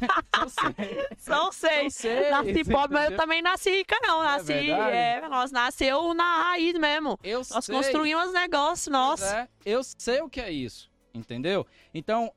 [0.41, 1.07] Eu sei.
[1.17, 1.93] São seis.
[1.95, 2.29] sei.
[2.31, 4.21] Nasci pobre, mas eu também nasci rica, não.
[4.23, 4.53] É Nasci.
[4.53, 4.95] verdade?
[4.95, 7.17] É, nós nasceu na raiz mesmo.
[7.23, 7.75] Eu Nós sei.
[7.75, 9.41] construímos negócios, nossa.
[9.41, 11.65] é, eu sei o que é isso, entendeu?
[11.93, 12.33] Então,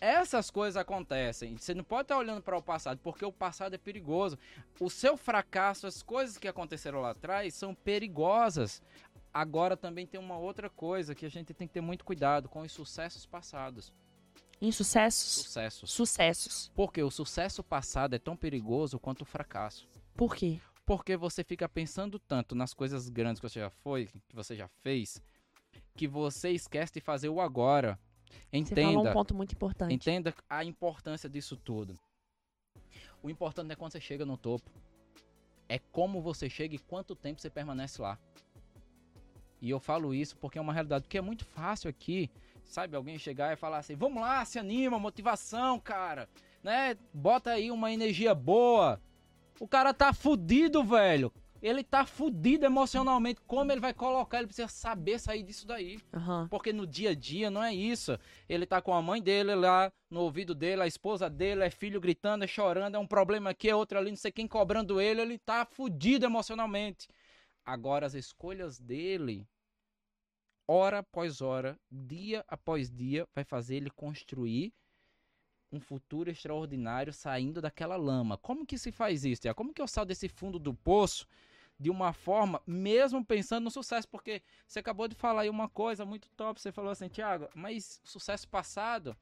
[0.00, 1.56] essas coisas acontecem.
[1.56, 4.38] Você não pode estar olhando para o passado, porque o passado é perigoso.
[4.78, 8.82] O seu fracasso, as coisas que aconteceram lá atrás são perigosas.
[9.32, 12.60] Agora também tem uma outra coisa que a gente tem que ter muito cuidado com
[12.62, 13.92] os sucessos passados.
[14.60, 15.90] Insucessos, Sucessos.
[15.90, 16.72] sucessos.
[16.74, 19.88] Porque o sucesso passado é tão perigoso quanto o fracasso.
[20.14, 20.60] Por quê?
[20.84, 24.68] Porque você fica pensando tanto nas coisas grandes que você já foi, que você já
[24.68, 25.22] fez,
[25.96, 27.98] que você esquece de fazer o agora.
[28.52, 29.94] Você falou um Entenda, ponto muito importante.
[29.94, 31.98] entenda a importância disso tudo.
[33.22, 34.70] O importante não é quando você chega no topo.
[35.68, 38.18] É como você chega e quanto tempo você permanece lá.
[39.60, 41.04] E eu falo isso porque é uma realidade.
[41.04, 42.30] Porque é muito fácil aqui,
[42.70, 46.28] sabe, alguém chegar e falar assim: vamos lá, se anima, motivação, cara.
[46.62, 46.96] Né?
[47.12, 49.00] Bota aí uma energia boa.
[49.58, 51.32] O cara tá fudido, velho.
[51.62, 53.40] Ele tá fudido emocionalmente.
[53.46, 54.38] Como ele vai colocar?
[54.38, 55.98] Ele precisa saber sair disso daí.
[56.14, 56.48] Aham.
[56.48, 58.18] Porque no dia a dia não é isso.
[58.48, 62.00] Ele tá com a mãe dele lá no ouvido dele, a esposa dele, é filho
[62.00, 65.20] gritando, é chorando, é um problema aqui, é outro ali, não sei quem cobrando ele,
[65.20, 67.06] ele tá fudido emocionalmente.
[67.64, 69.46] Agora as escolhas dele,
[70.70, 74.72] hora após hora, dia após dia, vai fazer ele construir
[75.72, 78.38] um futuro extraordinário saindo daquela lama.
[78.38, 79.42] Como que se faz isso?
[79.42, 79.52] Tia?
[79.52, 81.26] Como que eu saio desse fundo do poço
[81.78, 84.08] de uma forma, mesmo pensando no sucesso?
[84.08, 86.60] Porque você acabou de falar aí uma coisa muito top.
[86.60, 89.16] Você falou assim, Thiago, mas sucesso passado.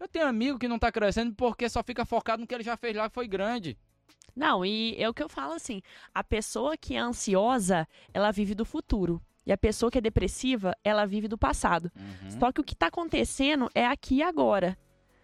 [0.00, 2.78] Eu tenho amigo que não tá crescendo porque só fica focado no que ele já
[2.78, 3.76] fez lá que foi grande.
[4.34, 5.82] Não, e é o que eu falo assim:
[6.14, 9.20] a pessoa que é ansiosa, ela vive do futuro.
[9.48, 11.90] E a pessoa que é depressiva, ela vive do passado.
[12.38, 14.76] Só que o que tá acontecendo é aqui e agora.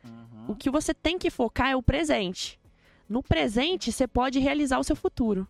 [0.02, 0.46] Uhum.
[0.48, 2.58] O que você tem que focar é o presente.
[3.06, 5.46] No presente, você pode realizar o seu futuro.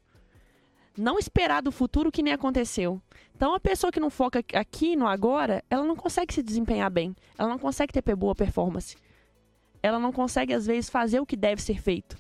[0.99, 3.01] Não esperar do futuro o que nem aconteceu.
[3.37, 7.15] Então, a pessoa que não foca aqui no agora, ela não consegue se desempenhar bem.
[7.39, 8.97] Ela não consegue ter boa performance.
[9.85, 12.17] Ela não consegue, às vezes, fazer o que deve ser feito.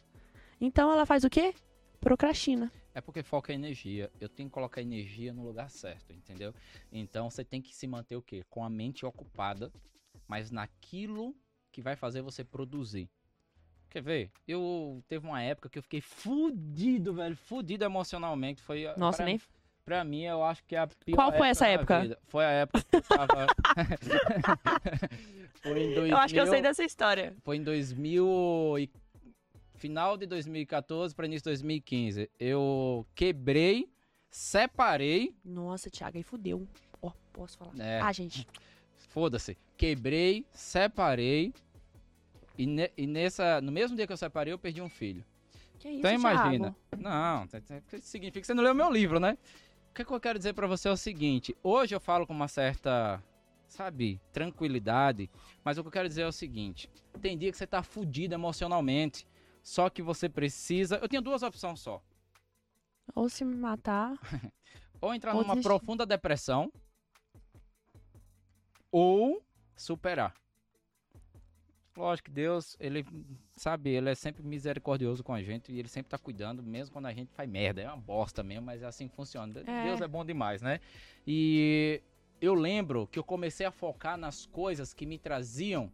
[0.60, 1.52] Então, ela faz o quê?
[2.00, 2.70] Procrastina.
[2.94, 4.10] É porque foca a energia.
[4.20, 6.54] Eu tenho que colocar energia no lugar certo, entendeu?
[6.92, 8.44] Então você tem que se manter o quê?
[8.48, 9.72] Com a mente ocupada,
[10.28, 11.34] mas naquilo
[11.72, 13.10] que vai fazer você produzir.
[13.90, 14.30] Quer ver?
[14.46, 18.62] Eu teve uma época que eu fiquei fudido, velho, fudido emocionalmente.
[18.62, 19.40] Foi Nossa, pra, nem.
[19.84, 22.18] pra mim eu acho que é a pior Qual foi essa época?
[22.28, 23.46] Foi a época que eu tava
[25.62, 27.34] Foi em 2000, Eu acho que eu sei dessa história.
[27.42, 28.90] foi em 2000 e
[29.84, 32.30] final de 2014 para início de 2015.
[32.40, 33.86] Eu quebrei,
[34.30, 36.66] separei, Nossa, Thiago, aí fudeu.
[37.02, 37.72] Ó, posso falar?
[37.78, 38.00] É.
[38.00, 38.48] Ah, gente.
[39.10, 41.52] foda-se, quebrei, separei
[42.56, 45.22] e, ne- e nessa, no mesmo dia que eu separei eu perdi um filho.
[45.78, 46.74] Que isso, Então imagina.
[46.90, 47.02] Thiago?
[47.02, 47.46] Não,
[48.00, 49.36] significa que você não leu meu livro, né?
[49.90, 52.32] O que, que eu quero dizer pra você é o seguinte: hoje eu falo com
[52.32, 53.22] uma certa,
[53.68, 55.28] sabe, tranquilidade,
[55.62, 56.88] mas o que eu quero dizer é o seguinte:
[57.20, 59.26] tem dia que você tá fudido emocionalmente,
[59.64, 60.96] só que você precisa.
[60.98, 62.02] Eu tinha duas opções só:
[63.14, 64.14] Ou se matar.
[65.00, 65.68] ou entrar Ou numa desistir.
[65.68, 66.70] profunda depressão,
[68.92, 69.42] ou
[69.74, 70.34] superar.
[71.96, 73.06] Lógico que Deus, ele,
[73.52, 77.06] sabe, ele é sempre misericordioso com a gente e ele sempre tá cuidando, mesmo quando
[77.06, 77.80] a gente faz merda.
[77.80, 79.60] É uma bosta mesmo, mas é assim que funciona.
[79.60, 79.84] É.
[79.84, 80.80] Deus é bom demais, né?
[81.26, 82.02] E
[82.40, 85.90] eu lembro que eu comecei a focar nas coisas que me traziam,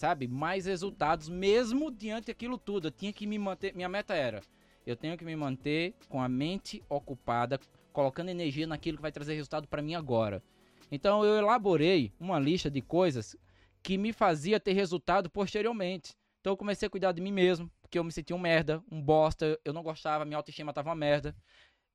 [0.00, 2.88] sabe, mais resultados, mesmo diante daquilo tudo.
[2.88, 4.40] Eu tinha que me manter, minha meta era,
[4.86, 7.60] eu tenho que me manter com a mente ocupada,
[7.92, 10.42] colocando energia naquilo que vai trazer resultado para mim agora.
[10.90, 13.36] Então eu elaborei uma lista de coisas
[13.82, 16.14] que me fazia ter resultado posteriormente.
[16.40, 19.02] Então eu comecei a cuidar de mim mesmo, porque eu me sentia um merda, um
[19.02, 21.36] bosta, eu não gostava, minha autoestima tava uma merda.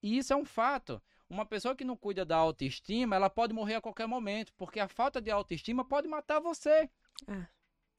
[0.03, 1.01] E isso é um fato.
[1.27, 4.87] Uma pessoa que não cuida da autoestima, ela pode morrer a qualquer momento, porque a
[4.87, 6.87] falta de autoestima pode matar você.
[7.27, 7.54] É.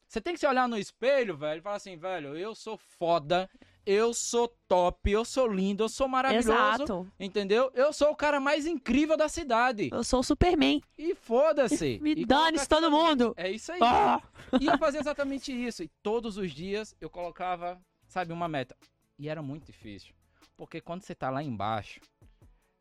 [0.09, 3.51] Você tem que se olhar no espelho, velho, e falar assim, velho, eu sou foda,
[3.85, 6.51] eu sou top, eu sou lindo, eu sou maravilhoso.
[6.51, 7.13] Exato.
[7.19, 7.71] Entendeu?
[7.75, 9.91] Eu sou o cara mais incrível da cidade.
[9.93, 10.81] Eu sou o Superman.
[10.97, 11.99] E foda-se.
[12.03, 13.35] Me dane-se todo mundo.
[13.37, 13.81] É isso aí.
[13.83, 14.23] Ah!
[14.61, 15.83] E eu fazia exatamente isso.
[15.83, 18.77] E todos os dias eu colocava, sabe, uma meta.
[19.19, 20.15] E era muito difícil.
[20.57, 22.01] Porque quando você tá lá embaixo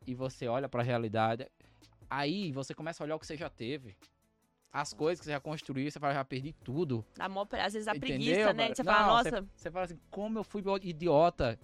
[0.06, 1.46] e você olha pra realidade,
[2.08, 3.96] aí você começa a olhar o que você já teve.
[4.72, 7.04] As coisas que você já construiu, você fala, já perdi tudo.
[7.14, 8.74] Dá mó, às vezes a Entendeu, preguiça, né?
[8.74, 11.58] Você Não, fala, você- nossa, Você fala assim, como eu fui idiota.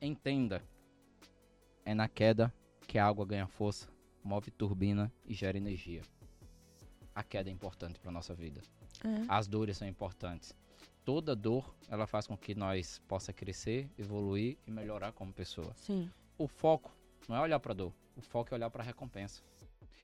[0.00, 0.62] Entenda.
[1.84, 2.52] É na queda
[2.86, 3.88] que a água ganha força,
[4.22, 6.02] move turbina e gera energia.
[7.14, 8.60] A queda é importante para nossa vida.
[9.04, 9.24] é.
[9.28, 10.54] As dores são importantes.
[11.04, 15.72] Toda dor, ela faz com que nós possa crescer, evoluir e melhorar como pessoa.
[15.76, 16.10] sim.
[16.38, 16.94] O foco
[17.28, 19.42] não é olhar para dor, o foco é olhar para recompensa.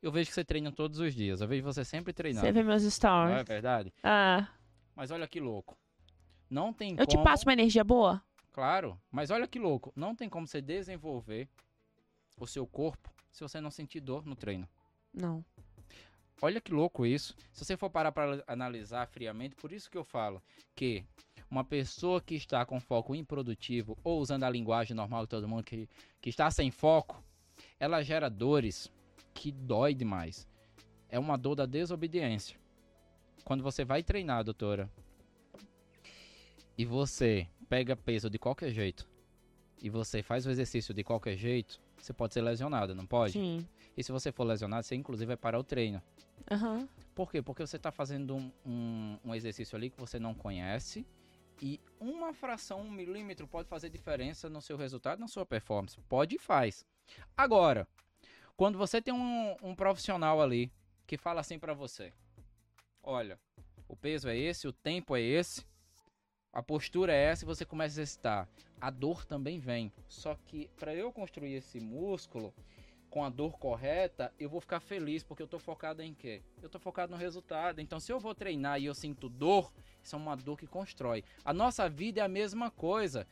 [0.03, 2.45] Eu vejo que você treina todos os dias, eu vejo você sempre treinando.
[2.45, 3.47] Você vê meus Não é stories.
[3.47, 3.95] verdade?
[4.03, 4.49] Ah,
[4.97, 5.79] Mas olha que louco.
[6.51, 7.25] Não tem eu te como...
[7.25, 8.21] passo uma energia boa?
[8.53, 9.93] Claro, mas olha que louco.
[9.97, 11.49] Não tem como você desenvolver
[12.39, 14.69] o seu corpo se você não sentir dor no treino.
[15.15, 15.43] Não.
[16.43, 17.35] Olha que louco isso.
[17.53, 20.43] Se você for parar para analisar friamente, por isso que eu falo
[20.75, 21.05] que
[21.49, 25.63] uma pessoa que está com foco improdutivo ou usando a linguagem normal de todo mundo
[25.63, 25.89] que,
[26.21, 27.23] que está sem foco,
[27.79, 28.91] ela gera dores
[29.35, 30.49] que dói demais.
[31.09, 32.59] É uma dor da desobediência.
[33.45, 34.91] Quando você vai treinar, doutora,
[36.77, 39.09] e você pega peso de qualquer jeito,
[39.81, 43.33] e você faz o exercício de qualquer jeito, você pode ser lesionado, não pode?
[43.33, 43.67] Sim.
[43.97, 46.01] E se você for lesionado, você inclusive vai parar o treino.
[46.51, 46.89] Aham.
[47.15, 47.43] Por quê?
[47.43, 51.05] Porque você está fazendo um, um, um exercício ali que você não conhece
[51.61, 56.01] e uma fração, um milímetro pode fazer diferença no seu resultado, na sua performance.
[56.09, 56.85] Pode e faz.
[57.37, 57.87] Agora,
[58.63, 60.71] quando você tem um, um profissional ali
[61.05, 62.13] que fala assim pra você:
[63.03, 63.37] Olha,
[63.89, 65.67] o peso é esse, o tempo é esse,
[66.53, 68.49] a postura é essa e você começa a exercitar.
[68.81, 69.93] A dor também vem.
[70.09, 72.55] Só que para eu construir esse músculo,
[73.11, 76.41] com a dor correta, eu vou ficar feliz, porque eu tô focado em quê?
[76.63, 77.81] Eu tô focado no resultado.
[77.81, 81.25] Então, se eu vou treinar e eu sinto dor, isso é uma dor que constrói.
[81.45, 83.27] A nossa vida é a mesma coisa.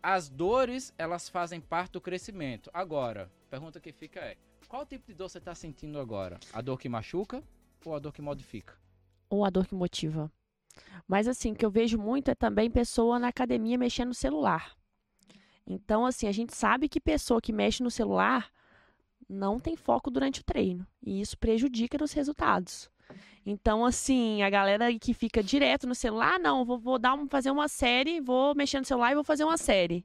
[0.00, 2.70] As dores, elas fazem parte do crescimento.
[2.72, 4.36] Agora, a pergunta que fica é:
[4.68, 6.38] qual tipo de dor você tá sentindo agora?
[6.52, 7.42] A dor que machuca
[7.84, 8.74] ou a dor que modifica?
[9.30, 10.30] Ou a dor que motiva.
[11.06, 14.76] Mas assim, o que eu vejo muito é também pessoa na academia mexendo no celular.
[15.66, 18.50] Então, assim, a gente sabe que pessoa que mexe no celular
[19.28, 20.86] não tem foco durante o treino.
[21.02, 22.88] E isso prejudica nos resultados.
[23.44, 27.28] Então, assim, a galera que fica direto no celular, "Ah, não, vou, vou dar um,
[27.28, 30.04] fazer uma série, vou mexer no celular e vou fazer uma série.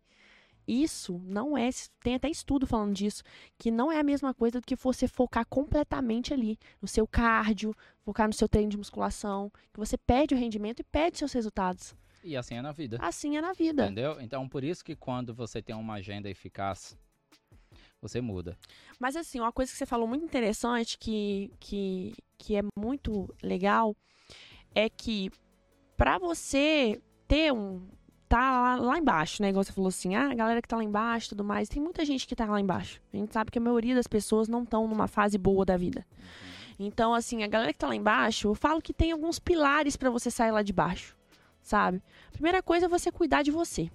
[0.71, 3.23] Isso não é, tem até estudo falando disso,
[3.57, 7.75] que não é a mesma coisa do que você focar completamente ali no seu cardio,
[8.05, 11.93] focar no seu treino de musculação, que você perde o rendimento e perde seus resultados.
[12.23, 12.97] E assim é na vida.
[13.01, 13.84] Assim é na vida.
[13.84, 14.21] Entendeu?
[14.21, 16.97] Então, por isso que quando você tem uma agenda eficaz,
[18.01, 18.57] você muda.
[18.97, 23.93] Mas assim, uma coisa que você falou muito interessante, que, que, que é muito legal,
[24.73, 25.29] é que
[25.97, 27.86] pra você ter um.
[28.32, 29.50] Tá lá, lá embaixo, né?
[29.50, 31.84] Igual você falou assim, ah, a galera que tá lá embaixo e tudo mais, tem
[31.84, 33.02] muita gente que tá lá embaixo.
[33.13, 36.08] A gente sabe que a maioria das pessoas não estão numa fase boa da vida.
[36.80, 40.10] Então, assim, a galera que tá lá embaixo, eu falo que tem alguns pilares pra
[40.10, 41.17] você sair lá de baixo,
[41.62, 42.02] sabe?
[42.32, 43.91] Primeira coisa é você cuidar de você.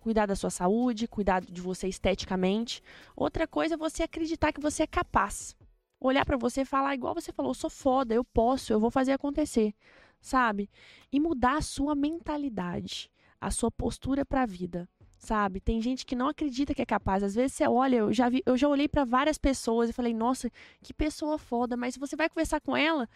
[0.00, 2.82] Cuidar da sua saúde, cuidar de você esteticamente.
[3.14, 5.54] Outra coisa é você acreditar que você é capaz.
[6.00, 8.90] Olhar pra você e falar, igual você falou, eu sou foda, eu posso, eu vou
[8.90, 9.74] fazer acontecer,
[10.18, 10.70] sabe?
[11.12, 15.60] E mudar a sua mentalidade, a sua postura pra vida, sabe?
[15.60, 17.22] Tem gente que não acredita que é capaz.
[17.22, 20.12] Às vezes você olha, eu já vi, eu já olhei pra várias pessoas e falei,
[20.12, 20.50] nossa,
[20.82, 23.08] que pessoa foda, mas se você vai conversar com ela,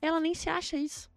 [0.00, 1.10] ela nem se acha isso.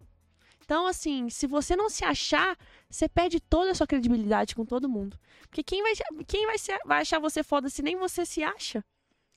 [0.64, 2.56] Então, assim, se você não se achar,
[2.88, 5.18] você perde toda a sua credibilidade com todo mundo.
[5.48, 5.92] Porque quem vai,
[6.26, 8.84] quem vai, se- vai achar você foda se nem você se acha?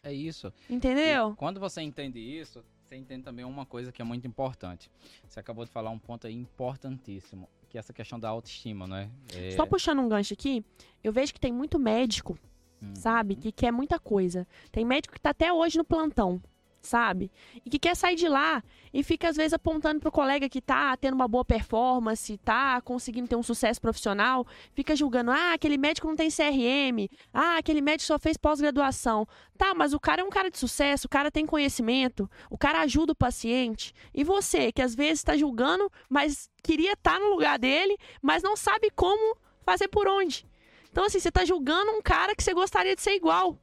[0.04, 0.54] É isso.
[0.70, 1.32] Entendeu?
[1.32, 4.92] E quando você entende isso, você entende também uma coisa que é muito importante.
[5.28, 9.10] Você acabou de falar um ponto aí importantíssimo, que é essa questão da autoestima, né?
[9.36, 9.50] É...
[9.56, 10.64] Só puxando um gancho aqui,
[11.04, 12.38] eu vejo que tem muito médico,
[12.80, 12.94] Hum.
[12.96, 13.36] sabe?
[13.36, 14.46] Que quer muita coisa.
[14.72, 16.40] Tem médico que tá até hoje no plantão,
[16.84, 17.32] sabe?
[17.66, 18.62] E que quer sair de lá
[18.94, 23.28] e fica às vezes apontando pro colega que tá tendo uma boa performance, tá conseguindo
[23.28, 28.06] ter um sucesso profissional, fica julgando, ah, aquele médico não tem CRM, ah, aquele médico
[28.06, 29.26] só fez pós-graduação.
[29.58, 32.82] Tá, mas o cara é um cara de sucesso, o cara tem conhecimento, o cara
[32.82, 33.94] ajuda o paciente.
[34.14, 38.58] E você, que às vezes tá julgando, mas queria estar no lugar dele, mas não
[38.58, 40.46] sabe como fazer por onde.
[40.92, 43.58] Então, assim, você tá julgando um cara que você gostaria de ser igual.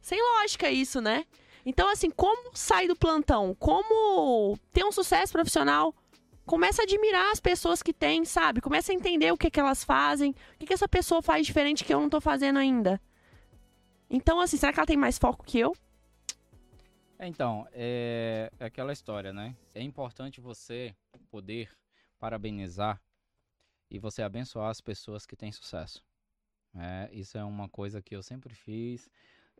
[0.00, 1.24] Sem lógica isso, né?
[1.64, 3.54] Então, assim, como sair do plantão?
[3.54, 5.94] Como ter um sucesso profissional?
[6.44, 8.60] Começa a admirar as pessoas que tem, sabe?
[8.60, 11.84] Começa a entender o que, que elas fazem, o que, que essa pessoa faz diferente
[11.84, 13.00] que eu não tô fazendo ainda.
[14.10, 15.74] Então, assim, será que ela tem mais foco que eu?
[17.20, 19.56] Então, é é aquela história, né?
[19.74, 20.94] É importante você
[21.30, 21.70] poder
[22.18, 23.00] parabenizar
[23.90, 26.04] e você abençoar as pessoas que têm sucesso.
[26.74, 29.10] É, isso é uma coisa que eu sempre fiz.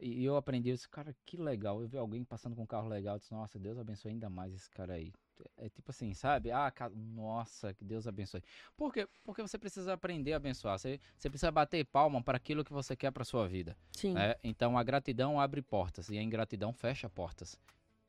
[0.05, 1.81] E eu aprendi, eu disse, cara, que legal.
[1.81, 4.53] Eu vi alguém passando com um carro legal, eu disse, nossa, Deus abençoe ainda mais
[4.53, 5.13] esse cara aí.
[5.57, 6.51] É tipo assim, sabe?
[6.51, 8.43] Ah, nossa, que Deus abençoe.
[8.77, 9.09] Por quê?
[9.23, 10.79] Porque você precisa aprender a abençoar.
[10.79, 13.77] Você, você precisa bater palma para aquilo que você quer para sua vida.
[13.93, 14.15] Sim.
[14.15, 14.35] né?
[14.43, 17.57] Então a gratidão abre portas e a ingratidão fecha portas.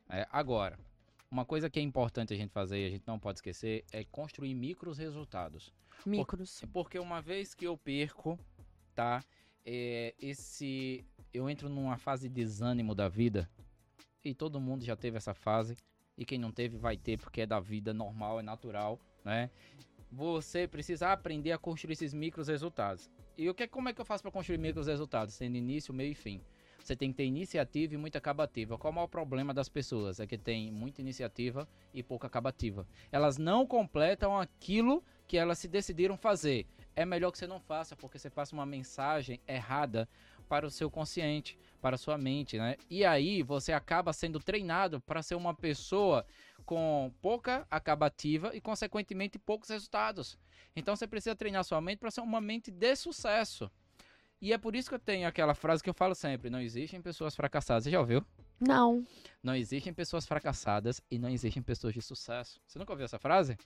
[0.10, 0.78] É, agora,
[1.30, 4.04] uma coisa que é importante a gente fazer e a gente não pode esquecer é
[4.04, 5.74] construir micros resultados.
[6.06, 6.64] Micros.
[6.72, 8.38] Porque uma vez que eu perco,
[8.94, 9.24] tá?
[9.66, 11.04] É, esse.
[11.34, 13.50] Eu entro numa fase de desânimo da vida.
[14.24, 15.76] E todo mundo já teve essa fase.
[16.18, 19.50] E quem não teve vai ter, porque é da vida normal, é natural, né?
[20.12, 23.10] Você precisa aprender a construir esses micros resultados.
[23.36, 25.36] E o que, como é que eu faço para construir micros resultados?
[25.36, 26.40] Tendo início, meio e fim.
[26.84, 28.78] Você tem que ter iniciativa e muita acabativa.
[28.78, 30.20] Qual é o maior problema das pessoas?
[30.20, 32.86] É que tem muita iniciativa e pouca acabativa.
[33.12, 36.68] Elas não completam aquilo que elas se decidiram fazer.
[36.96, 40.08] É melhor que você não faça, porque você passa uma mensagem errada
[40.48, 42.76] para o seu consciente, para a sua mente, né?
[42.90, 46.26] E aí você acaba sendo treinado para ser uma pessoa
[46.66, 50.38] com pouca acabativa e, consequentemente, poucos resultados.
[50.76, 53.70] Então você precisa treinar sua mente para ser uma mente de sucesso.
[54.40, 57.02] E é por isso que eu tenho aquela frase que eu falo sempre: não existem
[57.02, 57.86] pessoas fracassadas.
[57.86, 58.24] Você já ouviu?
[58.60, 59.06] Não.
[59.42, 62.62] Não existem pessoas fracassadas e não existem pessoas de sucesso.
[62.68, 63.58] Você nunca ouviu essa frase?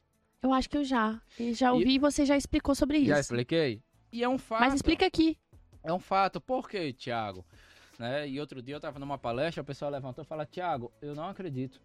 [0.41, 1.21] Eu acho que eu já.
[1.39, 3.07] E já ouvi e você já explicou sobre isso.
[3.07, 3.81] Já expliquei?
[4.11, 4.61] E é um fato.
[4.61, 5.37] Mas explica aqui.
[5.83, 6.39] É um fato.
[6.39, 7.45] Por quê, Thiago?
[7.97, 8.27] Né?
[8.29, 11.27] E outro dia eu tava numa palestra, o pessoal levantou e falou: Thiago, eu não
[11.27, 11.81] acredito.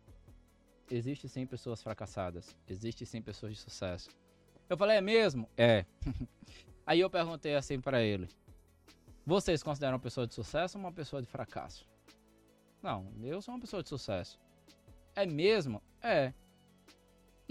[0.90, 2.54] Existe sim pessoas fracassadas.
[2.68, 4.10] Existe sim pessoas de sucesso.
[4.68, 5.48] Eu falei: é mesmo?
[5.56, 5.86] É.
[6.86, 8.28] Aí eu perguntei assim pra ele:
[9.24, 11.86] Vocês consideram uma pessoa de sucesso ou uma pessoa de fracasso?
[12.82, 14.38] Não, eu sou uma pessoa de sucesso.
[15.14, 15.80] É mesmo?
[16.02, 16.34] É.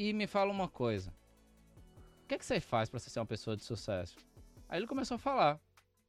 [0.01, 1.13] E me fala uma coisa.
[2.23, 4.15] O que, é que você faz pra você ser uma pessoa de sucesso?
[4.67, 5.59] Aí ele começou a falar.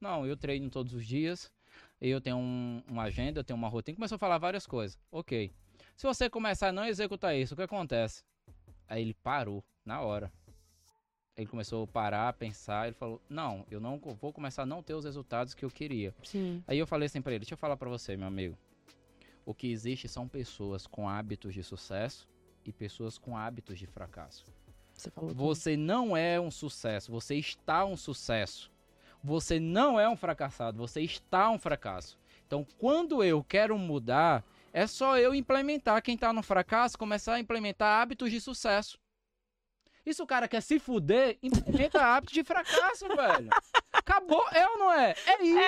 [0.01, 1.53] Não, eu treino todos os dias,
[2.01, 3.95] eu tenho um, uma agenda, eu tenho uma rotina.
[3.95, 4.99] Começou a falar várias coisas.
[5.11, 5.53] Ok.
[5.95, 8.25] Se você começar a não executar isso, o que acontece?
[8.89, 10.33] Aí ele parou, na hora.
[11.37, 14.95] Ele começou a parar, pensar, ele falou, não, eu não vou começar a não ter
[14.95, 16.15] os resultados que eu queria.
[16.23, 16.65] Sim.
[16.67, 18.57] Aí eu falei assim pra ele, deixa eu falar pra você, meu amigo.
[19.45, 22.32] O que existe são pessoas com hábitos de sucesso
[22.65, 24.45] e pessoas com hábitos de fracasso.
[24.93, 25.31] Você falou.
[25.31, 25.43] tudo.
[25.43, 28.71] Você não é um sucesso, você está um sucesso.
[29.25, 32.19] Você não é um fracassado, você está um fracasso.
[32.47, 36.03] Então, quando eu quero mudar, é só eu implementar.
[36.03, 38.99] Quem está no fracasso, começar a implementar hábitos de sucesso.
[40.05, 43.49] E se o cara quer se fuder, implementa hábitos de fracasso, velho.
[43.93, 45.15] Acabou, é ou não é?
[45.27, 45.59] É isso.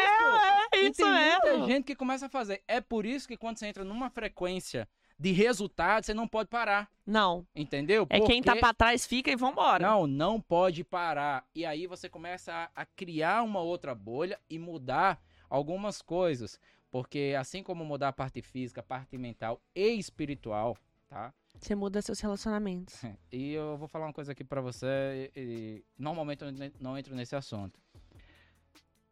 [0.72, 2.62] É E isso tem muita gente que começa a fazer.
[2.66, 4.88] É por isso que quando você entra numa frequência
[5.18, 6.90] de resultado, você não pode parar.
[7.06, 7.46] Não.
[7.54, 8.06] Entendeu?
[8.10, 9.86] É quem tá Porque- pra trás fica e vambora.
[9.86, 11.46] não, não pode parar.
[11.54, 16.58] E aí você começa a, a criar uma outra bolha e mudar algumas coisas.
[16.90, 20.76] Porque assim como mudar a parte física, a parte mental e espiritual,
[21.08, 21.32] tá?
[21.56, 23.00] Você muda seus relacionamentos.
[23.32, 25.30] E eu vou falar uma coisa aqui pra você.
[25.34, 26.48] e- e normalmente eu
[26.80, 27.80] não entro nesse assunto.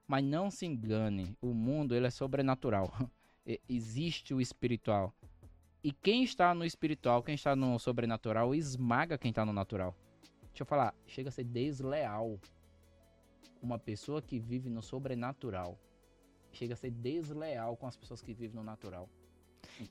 [0.06, 2.92] Mas não se engane, o mundo ele é sobrenatural.
[3.68, 5.14] Existe o espiritual.
[5.84, 9.94] E quem está no espiritual, quem está no sobrenatural, esmaga quem está no natural.
[10.48, 12.38] Deixa eu falar, chega a ser desleal.
[13.60, 15.78] Uma pessoa que vive no sobrenatural
[16.52, 19.08] chega a ser desleal com as pessoas que vivem no natural.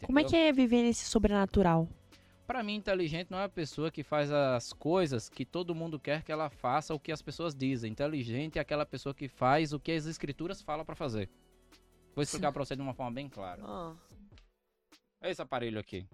[0.04, 0.30] Como é Entendeu?
[0.30, 1.88] que é viver nesse sobrenatural?
[2.46, 6.22] Pra mim, inteligente não é a pessoa que faz as coisas que todo mundo quer
[6.24, 7.92] que ela faça, o que as pessoas dizem.
[7.92, 11.30] Inteligente é aquela pessoa que faz o que as escrituras falam pra fazer.
[12.14, 13.62] Vou explicar pra você de uma forma bem clara.
[13.62, 14.11] É
[15.30, 16.08] esse aparelho aqui.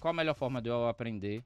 [0.00, 1.42] Qual a melhor forma de eu aprender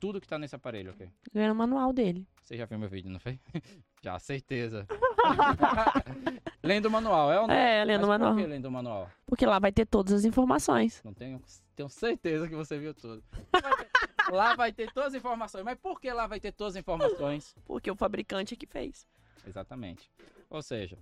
[0.00, 1.08] tudo que tá nesse aparelho aqui?
[1.32, 2.26] lendo o manual dele.
[2.42, 3.38] Você já viu meu vídeo, não foi?
[4.02, 4.86] já, certeza.
[6.62, 7.54] lendo o manual, é ou não?
[7.54, 8.34] É, lendo o manual.
[8.34, 9.10] Por que lendo o manual?
[9.26, 11.02] Porque lá vai ter todas as informações.
[11.04, 11.40] Não tenho,
[11.74, 13.22] tenho certeza que você viu tudo.
[14.30, 15.64] Lá vai ter todas as informações.
[15.64, 17.54] Mas por que lá vai ter todas as informações?
[17.64, 19.06] Porque o fabricante é que fez.
[19.46, 20.10] Exatamente.
[20.50, 20.98] Ou seja,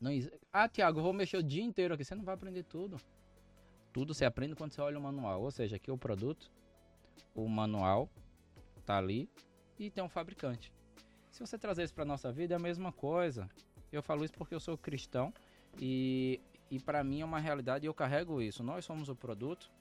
[0.00, 0.12] não
[0.52, 2.04] ah, Tiago, eu vou mexer o dia inteiro aqui.
[2.04, 2.98] Você não vai aprender tudo.
[3.96, 5.40] Tudo você aprende quando você olha o manual.
[5.40, 6.52] Ou seja, aqui é o produto,
[7.34, 8.10] o manual
[8.84, 9.26] tá ali
[9.78, 10.70] e tem um fabricante.
[11.30, 13.48] Se você trazer isso para nossa vida, é a mesma coisa.
[13.90, 15.32] Eu falo isso porque eu sou cristão
[15.80, 16.38] e
[16.70, 18.62] e para mim é uma realidade e eu carrego isso.
[18.62, 19.72] Nós somos o produto,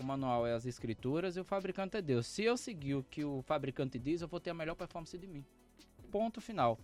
[0.00, 2.26] o manual é as escrituras e o fabricante é Deus.
[2.26, 5.28] Se eu seguir o que o fabricante diz, eu vou ter a melhor performance de
[5.28, 5.44] mim.
[6.10, 6.76] Ponto final.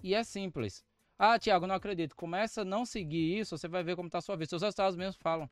[0.00, 0.84] E é simples.
[1.18, 2.14] Ah, Tiago, não acredito.
[2.14, 4.50] Começa a não seguir isso, você vai ver como tá a sua vida.
[4.50, 5.50] Seus resultados mesmos falam.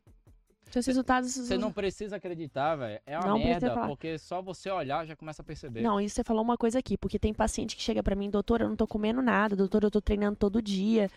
[0.70, 1.32] Seus resultados.
[1.34, 3.00] Você não precisa acreditar, velho.
[3.06, 5.80] É uma Não merda, porque só você olhar já começa a perceber.
[5.80, 8.64] Não, isso você falou uma coisa aqui, porque tem paciente que chega pra mim, doutora,
[8.64, 11.10] eu não tô comendo nada, doutora, eu tô treinando todo dia.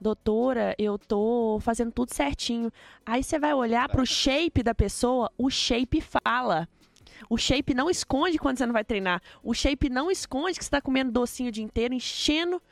[0.00, 2.72] Doutora, eu tô fazendo tudo certinho.
[3.04, 6.68] Aí você vai olhar pro shape da pessoa, o shape fala.
[7.28, 9.20] O shape não esconde quando você não vai treinar.
[9.42, 12.62] O shape não esconde que você tá comendo docinho o dia inteiro, enchendo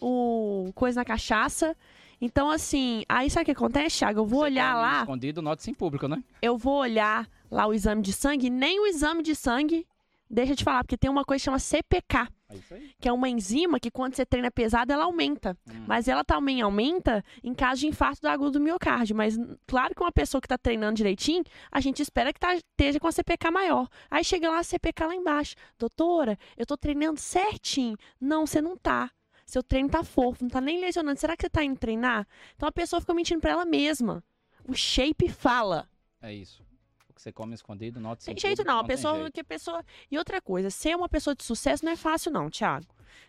[0.00, 1.74] o coisa na cachaça.
[2.20, 4.20] Então, assim, aí sabe o que acontece, Thiago?
[4.20, 6.22] Eu vou Você olhar lá Escondido, nota-se em público, né?
[6.40, 9.86] eu vou olhar lá o exame de sangue, nem o exame de sangue,
[10.28, 12.90] deixa eu te falar, porque tem uma coisa que chama CPK, É isso aí.
[13.00, 15.56] que é uma enzima que quando você treina pesado, ela aumenta.
[15.68, 15.84] Hum.
[15.86, 19.14] Mas ela também aumenta em caso de infarto do agudo do miocárdio.
[19.14, 19.36] Mas
[19.66, 23.06] claro que uma pessoa que está treinando direitinho, a gente espera que tá- esteja com
[23.06, 23.86] a CPK maior.
[24.10, 25.54] Aí chega lá a CPK lá embaixo.
[25.78, 27.96] Doutora, eu tô treinando certinho.
[28.20, 29.10] Não, você não tá.
[29.46, 31.18] Seu treino tá fofo, não tá nem lesionando.
[31.18, 32.26] Será que você tá indo treinar?
[32.56, 34.22] Então a pessoa fica mentindo pra ela mesma.
[34.66, 35.88] O shape fala.
[36.20, 36.62] É isso.
[37.08, 39.84] O que você come escondido, nota-se em Tem jeito não, a pessoa que a pessoa
[40.10, 42.86] e outra coisa, ser uma pessoa de sucesso não é fácil não, Thiago.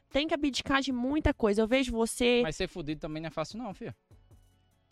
[0.09, 1.61] Tem que abdicar de muita coisa.
[1.61, 3.93] Eu vejo você, Mas ser fudido também não é fácil, não, filho.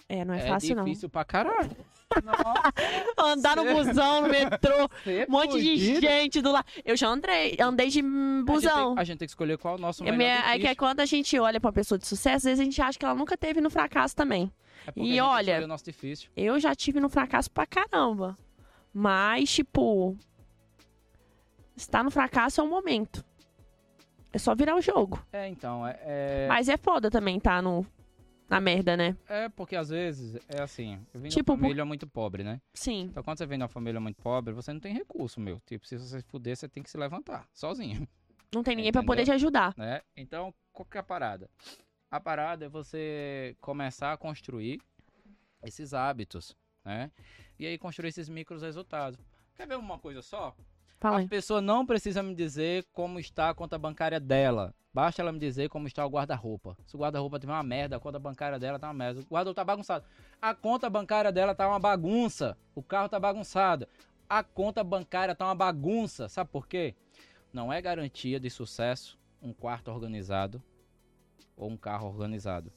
[0.09, 1.75] É, não é, fácil difícil pra caralho.
[2.23, 2.33] não.
[3.25, 6.65] Andar no busão, no metrô, Ser um monte de gente do lado.
[6.85, 8.93] Eu já andei, andei de hum, A gente, busão.
[8.93, 10.67] tem, a gente tem que escolher qual é o nosso É melhor minha- aí que
[10.67, 12.99] é quando a gente olha pra uma pessoa de sucesso, às vezes a gente acha
[12.99, 14.51] que ela nunca teve no fracasso também.
[14.85, 15.65] É e olha-.
[16.35, 18.37] Eu já tive no fracasso pra caramba.
[18.93, 20.15] Mas, tipo,
[21.75, 23.25] estar no fracasso é um momento.
[24.31, 25.23] É só virar o jogo.
[25.31, 27.85] É, então, é, é, Mas é foda também tá no,
[28.53, 29.17] na merda, né?
[29.27, 32.61] é porque às vezes é assim, eu vim de Tipo, uma família muito pobre, né?
[32.73, 33.03] Sim.
[33.09, 35.59] Então quando você vem de uma família muito pobre, você não tem recurso, meu.
[35.65, 38.07] Tipo, se você fuder, você tem que se levantar, sozinho,
[38.53, 39.73] Não tem ninguém pra poder te ajudar.
[39.75, 40.01] né?
[40.15, 41.49] Então, qual que é a parada?
[42.11, 44.79] A parada é você começar a construir
[45.63, 47.09] esses hábitos, né?
[47.57, 49.19] E aí construir esses micros resultados.
[49.55, 50.55] Quer ver uma coisa só?
[51.03, 54.73] Fala A pessoa não precisa me dizer como está a conta bancária dela.
[54.93, 56.77] Basta ela me dizer como está o guarda-roupa.
[56.85, 59.19] Se o guarda-roupa tiver uma merda, a conta bancária dela tá uma merda.
[59.19, 60.05] O guarda-roupa tá bagunçado.
[60.41, 62.57] A conta bancária dela tá uma bagunça.
[62.73, 63.85] O carro tá bagunçado.
[64.29, 66.29] A conta bancária tá uma bagunça.
[66.29, 66.95] Sabe por quê?
[67.51, 70.63] Não é garantia de sucesso um quarto organizado
[71.57, 72.71] ou um carro organizado.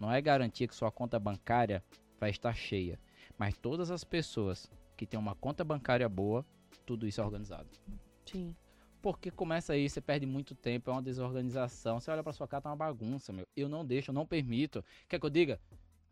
[0.00, 1.84] Não é garantia que sua conta bancária
[2.18, 2.98] vai estar cheia.
[3.36, 6.42] Mas todas as pessoas que têm uma conta bancária boa,
[6.86, 7.68] tudo isso organizado.
[8.24, 8.54] Sim.
[9.02, 12.00] Porque começa aí, você perde muito tempo, é uma desorganização.
[12.00, 13.46] Você olha pra sua casa, tá uma bagunça, meu.
[13.56, 14.82] Eu não deixo, eu não permito.
[15.08, 15.60] Quer que eu diga?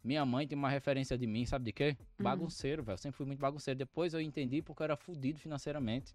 [0.02, 1.96] Minha mãe tem uma referência de mim, sabe de quê?
[2.20, 2.22] Hum.
[2.22, 2.94] Bagunceiro, velho.
[2.94, 3.78] Eu sempre fui muito bagunceiro.
[3.78, 6.14] Depois eu entendi porque eu era fudido financeiramente.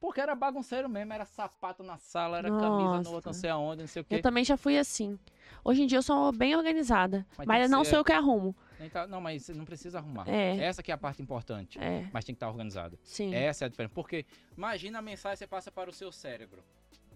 [0.00, 3.10] Porque era bagunceiro mesmo, era sapato na sala, era camisa no Nossa.
[3.10, 4.16] outro, não sei aonde, não sei o quê.
[4.16, 5.18] Eu também já fui assim.
[5.64, 7.26] Hoje em dia eu sou bem organizada.
[7.38, 8.54] Mas Mas, não ser- sou eu que arrumo.
[8.92, 10.28] Tá- Não, mas você não precisa arrumar.
[10.28, 10.56] É.
[10.58, 11.78] Essa que é a parte importante.
[11.78, 12.98] É, Mas tem que estar organizado.
[13.02, 13.34] sim.
[13.34, 13.94] Essa é a diferença.
[13.94, 16.62] Porque imagina a mensagem que você passa para o seu cérebro.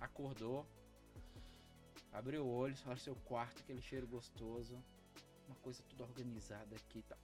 [0.00, 0.66] Acordou,
[2.12, 4.82] abriu o olho, olha o seu quarto, aquele cheiro gostoso.
[5.46, 7.02] Uma coisa tudo organizada aqui.
[7.02, 7.16] Tá.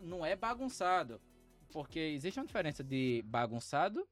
[0.00, 1.20] Não é bagunçado.
[1.72, 4.06] Porque existe uma diferença de bagunçado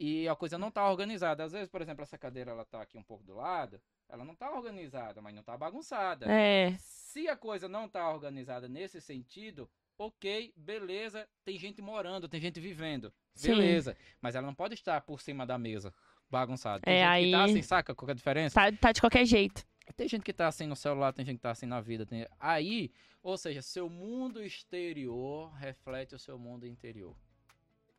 [0.00, 1.44] e a coisa não tá organizada.
[1.44, 3.80] Às vezes, por exemplo, essa cadeira ela tá aqui um pouco do lado.
[4.08, 6.26] Ela não tá organizada, mas não tá bagunçada.
[6.30, 6.76] É,
[7.18, 12.60] Se a coisa não tá organizada nesse sentido, ok, beleza, tem gente morando, tem gente
[12.60, 13.12] vivendo.
[13.34, 13.48] Sim.
[13.48, 13.96] Beleza.
[14.22, 15.92] Mas ela não pode estar por cima da mesa,
[16.30, 16.80] bagunçada.
[16.84, 18.54] Tem É, gente que tá aí- assim, saca qual é a diferença?
[18.54, 19.66] tá, tá de qualquer jeito.
[19.96, 22.06] Tem gente que tá assim no celular, tem gente que tá assim na vida.
[22.06, 27.16] tem- Aí, ou seja, seu mundo exterior reflete o seu mundo interior.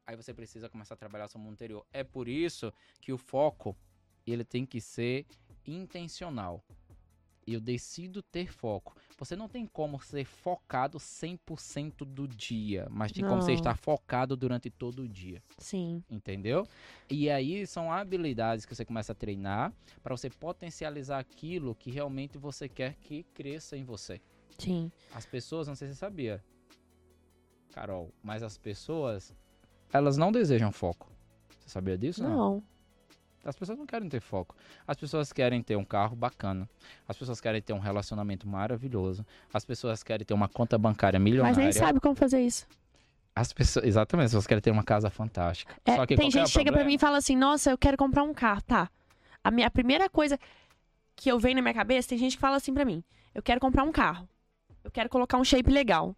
[0.07, 1.85] Aí você precisa começar a trabalhar seu mundo interior.
[1.91, 3.75] É por isso que o foco,
[4.25, 5.25] ele tem que ser
[5.67, 6.63] intencional.
[7.53, 8.95] Eu decido ter foco.
[9.17, 13.55] Você não tem como ser focado 100% do dia, mas tem como você Não.
[13.55, 15.41] estar focado durante todo o dia.
[15.57, 16.03] Sim.
[16.09, 16.67] Entendeu?
[17.09, 22.37] E aí são habilidades que você começa a treinar para você potencializar aquilo que realmente
[22.37, 24.21] você quer que cresça em você.
[24.57, 24.91] Sim.
[25.13, 26.43] As pessoas, não sei se você sabia,
[27.71, 29.33] Carol, mas as pessoas,
[29.91, 31.11] elas não desejam foco.
[31.59, 32.23] Você sabia disso?
[32.23, 32.63] Não.
[33.45, 34.55] As pessoas não querem ter foco.
[34.87, 36.69] As pessoas querem ter um carro bacana.
[37.07, 39.25] As pessoas querem ter um relacionamento maravilhoso.
[39.53, 41.57] As pessoas querem ter uma conta bancária Mas milionária.
[41.57, 42.67] nem sabe como fazer isso.
[43.35, 45.73] As pessoas, exatamente, as pessoas querem ter uma casa fantástica.
[45.85, 46.89] É, Só que tem que é gente o que chega problema?
[46.89, 48.61] mim e fala assim: Nossa, eu quero comprar um carro.
[48.63, 48.89] Tá.
[49.41, 50.37] A minha a primeira coisa
[51.15, 53.01] que eu venho na minha cabeça, tem gente que fala assim pra mim:
[53.33, 54.27] Eu quero comprar um carro.
[54.83, 56.15] Eu quero colocar um shape legal.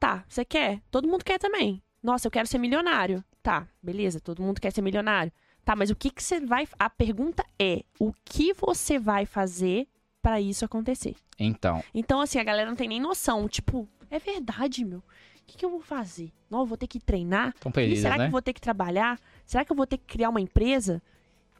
[0.00, 0.80] Tá, você quer?
[0.90, 1.82] Todo mundo quer também.
[2.02, 3.22] Nossa, eu quero ser milionário.
[3.42, 5.32] Tá, beleza, todo mundo quer ser milionário.
[5.64, 6.68] Tá, mas o que que você vai.
[6.78, 9.88] A pergunta é: o que você vai fazer
[10.20, 11.16] para isso acontecer?
[11.38, 13.48] Então, Então, assim, a galera não tem nem noção.
[13.48, 14.98] Tipo, é verdade, meu.
[14.98, 15.02] O
[15.46, 16.32] que, que eu vou fazer?
[16.48, 17.54] Não, eu vou ter que treinar?
[17.72, 18.26] perdidas, será que né?
[18.26, 19.20] eu vou ter que trabalhar?
[19.44, 21.02] Será que eu vou ter que criar uma empresa?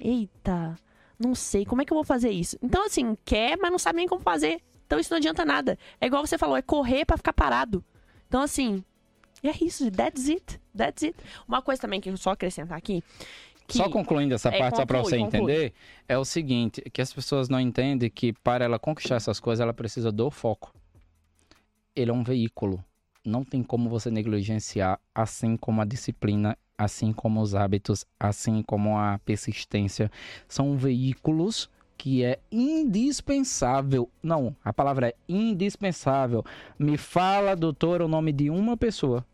[0.01, 0.77] Eita,
[1.19, 1.67] não sei.
[1.67, 2.59] Como é que eu vou fazer isso?
[2.63, 4.63] Então, assim, quer, mas não sabe nem como fazer.
[4.87, 5.79] Então, isso não adianta nada.
[6.01, 7.85] É igual você falou, é correr pra ficar parado.
[8.27, 8.83] Então, assim,
[9.43, 9.91] é isso.
[9.91, 10.61] That's it.
[10.77, 11.17] That's it.
[11.47, 13.03] Uma coisa também que eu só acrescentar aqui.
[13.67, 13.77] Que...
[13.79, 15.41] Só concluindo essa É, parte, só para conclui, você conclui.
[15.41, 15.73] entender,
[16.09, 19.73] é o seguinte, que as pessoas não entendem que para ela conquistar essas coisas, ela
[19.73, 20.75] precisa do foco.
[21.97, 22.85] Ele é um veículo.
[23.25, 28.99] Não tem como você negligenciar, assim como a disciplina, assim como os hábitos, assim como
[28.99, 30.11] a persistência.
[30.47, 34.11] São veículos que é indispensável.
[34.23, 36.45] Não, a palavra é indispensável.
[36.79, 39.25] Me fala, doutor, o nome de uma pessoa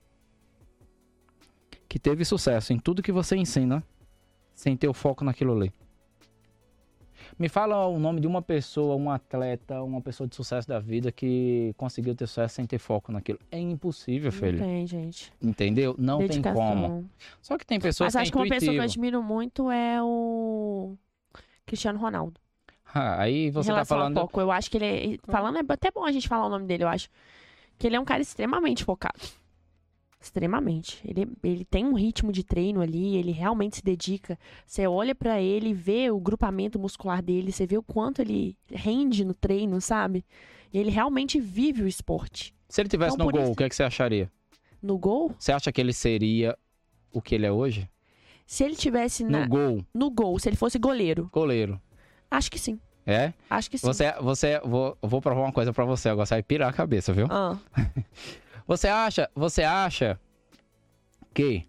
[1.88, 3.82] que teve sucesso em tudo que você ensina
[4.60, 5.72] sem ter o foco naquilo ali.
[7.38, 11.10] Me fala o nome de uma pessoa, um atleta, uma pessoa de sucesso da vida
[11.10, 13.38] que conseguiu ter sucesso sem ter foco naquilo.
[13.50, 14.58] É impossível, Não filho.
[14.58, 15.32] tem, gente.
[15.40, 15.94] Entendeu?
[15.98, 16.54] Não tem Dedicação.
[16.62, 17.10] como.
[17.40, 19.70] Só que tem pessoas Mas que é acho que uma pessoa que eu admiro muito
[19.70, 20.94] é o
[21.64, 22.38] Cristiano Ronaldo.
[22.92, 24.20] Ah, aí você tá falando.
[24.20, 24.40] foco.
[24.42, 25.18] Eu acho que ele é.
[25.32, 27.08] Falando, é até bom a gente falar o nome dele, eu acho.
[27.78, 29.18] Que ele é um cara extremamente focado.
[30.20, 31.00] Extremamente.
[31.04, 34.38] Ele, ele tem um ritmo de treino ali, ele realmente se dedica.
[34.66, 39.24] Você olha pra ele, vê o grupamento muscular dele, você vê o quanto ele rende
[39.24, 40.24] no treino, sabe?
[40.72, 42.54] E ele realmente vive o esporte.
[42.68, 44.30] Se ele tivesse Então, no gol, isso- o que, é que você acharia?
[44.82, 46.56] No gol, Você acha que ele seria
[47.12, 47.88] o que ele é hoje?
[48.46, 51.80] se ele tivesse na- No gol, no gol, se ele fosse goleiro, goleiro.
[52.30, 52.78] acho que sim.
[53.06, 53.32] É?
[53.48, 53.86] Acho que sim.
[53.86, 57.12] Você, você, vou, vou provar uma coisa pra você agora, você vai pirar a cabeça,
[57.12, 57.26] viu?
[57.30, 57.56] Ah,
[58.70, 60.16] Você acha, você acha
[61.34, 61.68] que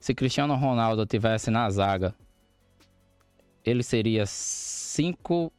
[0.00, 2.12] se Cristiano Ronaldo tivesse na zaga,
[3.64, 5.52] ele seria cinco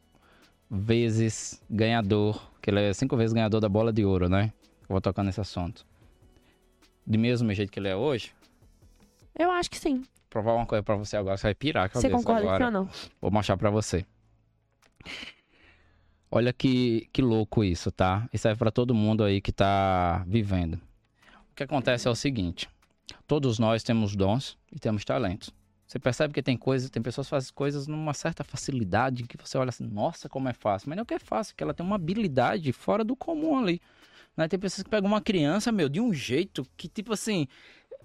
[0.70, 4.52] vezes ganhador, que ele é cinco vezes ganhador da bola de ouro, né?
[4.82, 5.86] Eu vou tocar nesse assunto.
[7.06, 8.34] Do mesmo jeito que ele é hoje,
[9.38, 10.00] eu acho que sim.
[10.00, 12.66] vou provar uma coisa pra você agora, você vai pirar Você concorda agora.
[12.66, 12.88] ou não?
[13.18, 14.04] Vou mostrar pra você.
[16.30, 18.28] Olha que, que louco isso, tá?
[18.32, 20.74] Isso serve pra todo mundo aí que tá vivendo.
[21.50, 22.68] O que acontece é o seguinte:
[23.26, 25.50] todos nós temos dons e temos talentos.
[25.90, 29.58] Você percebe que tem coisas, tem pessoas que fazem coisas numa certa facilidade que você
[29.58, 30.88] olha assim, nossa, como é fácil.
[30.88, 33.82] Mas não é que é fácil, que ela tem uma habilidade fora do comum ali.
[34.36, 34.46] Né?
[34.46, 37.48] Tem pessoas que pegam uma criança, meu, de um jeito que, tipo assim,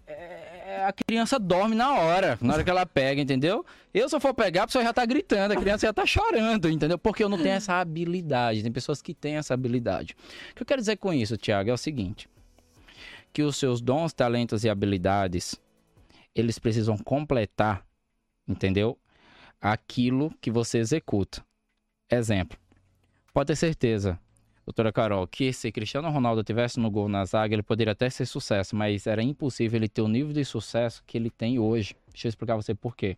[0.07, 3.65] é, a criança dorme na hora, na hora que ela pega, entendeu?
[3.93, 6.69] Eu, se eu for pegar, a pessoa já tá gritando, a criança já tá chorando,
[6.69, 6.97] entendeu?
[6.97, 8.63] Porque eu não tenho essa habilidade.
[8.63, 10.15] Tem pessoas que têm essa habilidade.
[10.51, 12.27] O que eu quero dizer com isso, Tiago, é o seguinte:
[13.31, 15.55] que os seus dons, talentos e habilidades,
[16.33, 17.85] eles precisam completar,
[18.47, 18.97] entendeu?
[19.61, 21.43] Aquilo que você executa.
[22.11, 22.57] Exemplo.
[23.33, 24.19] Pode ter certeza,
[24.65, 28.25] doutora Carol, que se Cristiano Ronaldo tivesse no gol na zaga, ele poderia até ser
[28.25, 31.95] sucesso, mas era impossível ele ter o nível de sucesso que ele tem hoje.
[32.11, 33.17] Deixa eu explicar você por quê.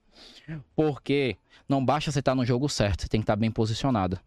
[0.75, 1.37] Porque
[1.67, 4.19] não basta você estar no jogo certo, você tem que estar bem posicionado.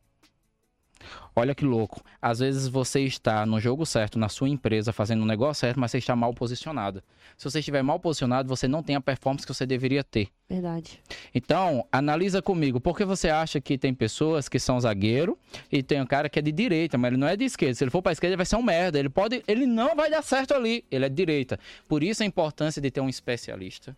[1.34, 2.02] Olha que louco.
[2.20, 5.90] Às vezes você está no jogo certo, na sua empresa, fazendo o negócio certo, mas
[5.90, 7.02] você está mal posicionado.
[7.36, 10.28] Se você estiver mal posicionado, você não tem a performance que você deveria ter.
[10.48, 11.00] Verdade.
[11.34, 15.38] Então, analisa comigo, por que você acha que tem pessoas que são zagueiro
[15.70, 17.74] e tem um cara que é de direita, mas ele não é de esquerda.
[17.74, 18.98] Se ele for para esquerda, ele vai ser um merda.
[18.98, 20.84] Ele pode, ele não vai dar certo ali.
[20.90, 21.58] Ele é de direita.
[21.88, 23.96] Por isso a importância de ter um especialista,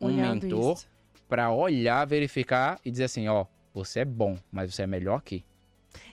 [0.00, 0.78] um Olhando mentor
[1.28, 5.44] para olhar, verificar e dizer assim, ó, você é bom, mas você é melhor aqui.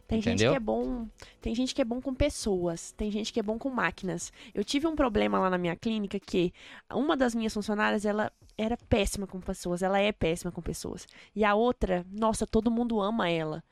[0.09, 0.53] Tem gente Entendeu?
[0.53, 1.07] que é bom,
[1.39, 4.33] tem gente que é bom com pessoas, tem gente que é bom com máquinas.
[4.55, 6.51] Eu tive um problema lá na minha clínica que
[6.91, 11.07] uma das minhas funcionárias, ela era péssima com pessoas, ela é péssima com pessoas.
[11.35, 13.63] E a outra, nossa, todo mundo ama ela.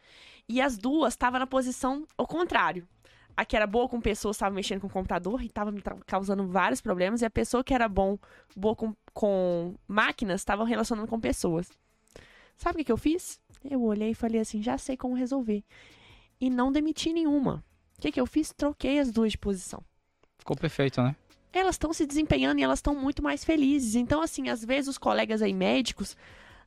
[0.48, 2.88] E as duas estavam na posição ao contrário.
[3.36, 6.46] A que era boa com pessoas estava mexendo com o computador e estava me causando
[6.46, 7.24] vários problemas.
[7.24, 8.16] E a pessoa que era bom,
[8.56, 11.68] boa com, com máquinas estava relacionando com pessoas.
[12.56, 13.42] Sabe o que, que eu fiz?
[13.64, 15.64] Eu olhei e falei assim: já sei como resolver
[16.40, 17.64] e não demiti nenhuma.
[17.98, 18.54] O que, que eu fiz?
[18.56, 19.84] Troquei as duas de posição.
[20.38, 21.16] Ficou perfeito, né?
[21.52, 23.96] Elas estão se desempenhando e elas estão muito mais felizes.
[23.96, 26.16] Então, assim, às vezes os colegas aí médicos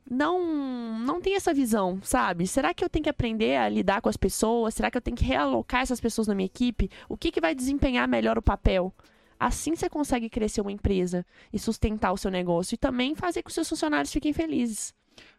[0.09, 2.47] não não têm essa visão, sabe?
[2.47, 4.73] Será que eu tenho que aprender a lidar com as pessoas?
[4.73, 6.89] Será que eu tenho que realocar essas pessoas na minha equipe?
[7.07, 8.93] O que, que vai desempenhar melhor o papel?
[9.39, 13.47] Assim você consegue crescer uma empresa e sustentar o seu negócio e também fazer com
[13.47, 14.93] que os seus funcionários fiquem felizes.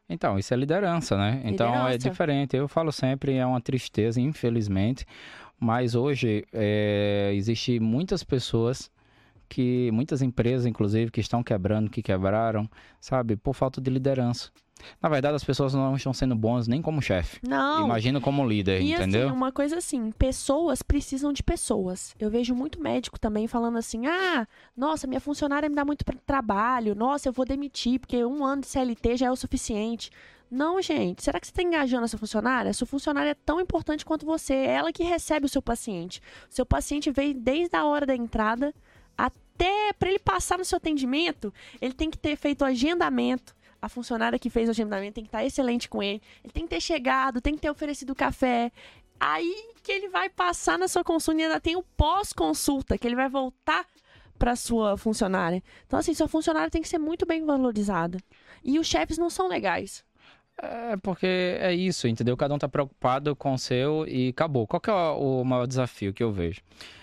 [0.09, 1.41] Então, isso é liderança, né?
[1.45, 2.57] Então é diferente.
[2.57, 5.07] Eu falo sempre, é uma tristeza, infelizmente.
[5.59, 8.91] Mas hoje é, existe muitas pessoas
[9.49, 12.69] que, muitas empresas, inclusive, que estão quebrando, que quebraram,
[13.01, 14.51] sabe, por falta de liderança.
[15.01, 17.39] Na verdade, as pessoas não estão sendo boas nem como chefe.
[17.43, 17.85] Não.
[17.85, 19.29] Imagina como líder, E entendeu?
[19.29, 22.15] assim, uma coisa assim, pessoas precisam de pessoas.
[22.19, 26.95] Eu vejo muito médico também falando assim: ah, nossa, minha funcionária me dá muito trabalho,
[26.95, 30.11] nossa, eu vou demitir, porque um ano de CLT já é o suficiente.
[30.51, 32.75] Não, gente, será que você está engajando essa funcionária?
[32.75, 36.21] Sua funcionária é tão importante quanto você, é ela que recebe o seu paciente.
[36.51, 38.75] O seu paciente veio desde a hora da entrada
[39.17, 43.55] até para ele passar no seu atendimento, ele tem que ter feito o agendamento.
[43.83, 46.23] A funcionária que fez o agendamento tem que estar excelente com ele.
[46.45, 48.71] Ele tem que ter chegado, tem que ter oferecido café.
[49.19, 53.17] Aí que ele vai passar na sua consulta e ainda tem o pós-consulta, que ele
[53.17, 53.85] vai voltar
[54.39, 55.63] para sua funcionária.
[55.87, 58.19] Então, assim, sua funcionária tem que ser muito bem valorizada.
[58.65, 60.05] E os chefes não são legais.
[60.59, 62.37] É porque é isso, entendeu?
[62.37, 64.67] Cada um tá preocupado com o seu e acabou.
[64.67, 66.61] Qual que é o maior desafio que eu vejo?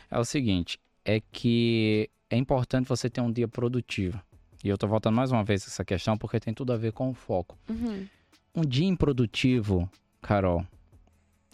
[0.10, 4.22] É o seguinte, é que é importante você ter um dia produtivo.
[4.64, 7.10] E eu tô voltando mais uma vez essa questão porque tem tudo a ver com
[7.10, 7.58] o foco.
[7.70, 8.08] Uhum.
[8.54, 9.90] Um dia improdutivo,
[10.22, 10.66] Carol,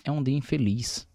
[0.03, 1.08] é um dia infeliz.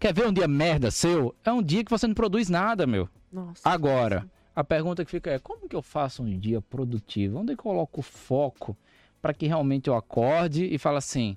[0.00, 1.34] Quer ver um dia merda seu?
[1.44, 3.08] É um dia que você não produz nada, meu.
[3.32, 3.62] Nossa.
[3.68, 7.38] Agora, a pergunta que fica é: como que eu faço um dia produtivo?
[7.38, 8.76] Onde eu coloco o foco
[9.20, 11.36] para que realmente eu acorde e fale assim,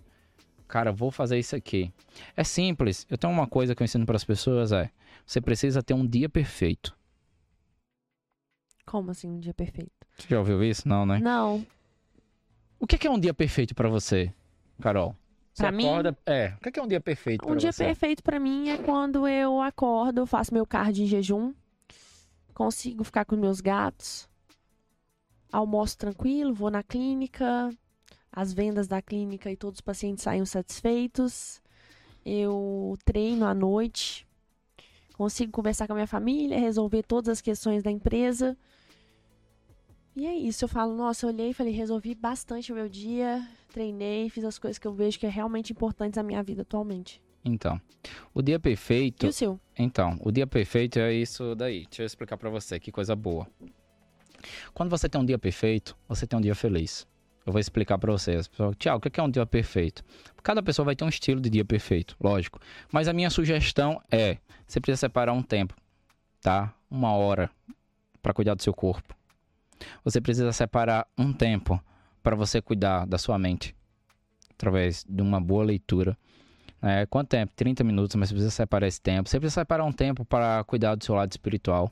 [0.68, 1.94] cara, vou fazer isso aqui?
[2.36, 3.06] É simples.
[3.08, 4.90] Eu tenho uma coisa que eu ensino para as pessoas é:
[5.26, 6.98] você precisa ter um dia perfeito.
[8.86, 9.92] Como assim um dia perfeito?
[10.18, 10.88] Você já ouviu isso?
[10.88, 11.20] Não, né?
[11.20, 11.66] Não.
[12.80, 14.32] O que é um dia perfeito para você,
[14.82, 15.16] Carol?
[15.54, 15.86] Você Pra mim?
[15.88, 16.18] acorda...
[16.26, 17.86] É, o que é um dia perfeito Um para dia você?
[17.86, 21.54] perfeito pra mim é quando eu acordo, faço meu cardio em jejum,
[22.54, 24.30] consigo ficar com meus gatos,
[25.52, 27.70] almoço tranquilo, vou na clínica,
[28.32, 31.62] as vendas da clínica e todos os pacientes saem satisfeitos.
[32.26, 34.28] Eu treino à noite,
[35.14, 38.58] consigo conversar com a minha família, resolver todas as questões da empresa.
[40.16, 43.46] E é isso, eu falo, nossa, eu olhei e falei, resolvi bastante o meu dia,
[43.68, 47.22] treinei, fiz as coisas que eu vejo que é realmente importantes na minha vida atualmente.
[47.44, 47.80] Então,
[48.34, 49.60] o dia perfeito E o seu?
[49.78, 51.86] Então, o dia perfeito é isso daí.
[51.86, 53.46] Deixa eu explicar pra você, que coisa boa.
[54.74, 57.06] Quando você tem um dia perfeito, você tem um dia feliz.
[57.46, 58.50] Eu vou explicar pra vocês.
[58.80, 60.04] Tiago, o que é um dia perfeito?
[60.42, 62.60] Cada pessoa vai ter um estilo de dia perfeito, lógico.
[62.92, 65.76] Mas a minha sugestão é, você precisa separar um tempo,
[66.42, 66.74] tá?
[66.90, 67.52] Uma hora
[68.24, 69.14] pra cuidar do seu corpo.
[70.04, 71.82] Você precisa separar um tempo
[72.24, 73.76] para você cuidar da sua mente
[74.52, 76.18] através de uma boa leitura.
[76.82, 77.52] É, quanto tempo?
[77.56, 79.30] 30 minutos, mas você precisa separar esse tempo.
[79.30, 81.92] Você precisa separar um tempo para cuidar do seu lado espiritual.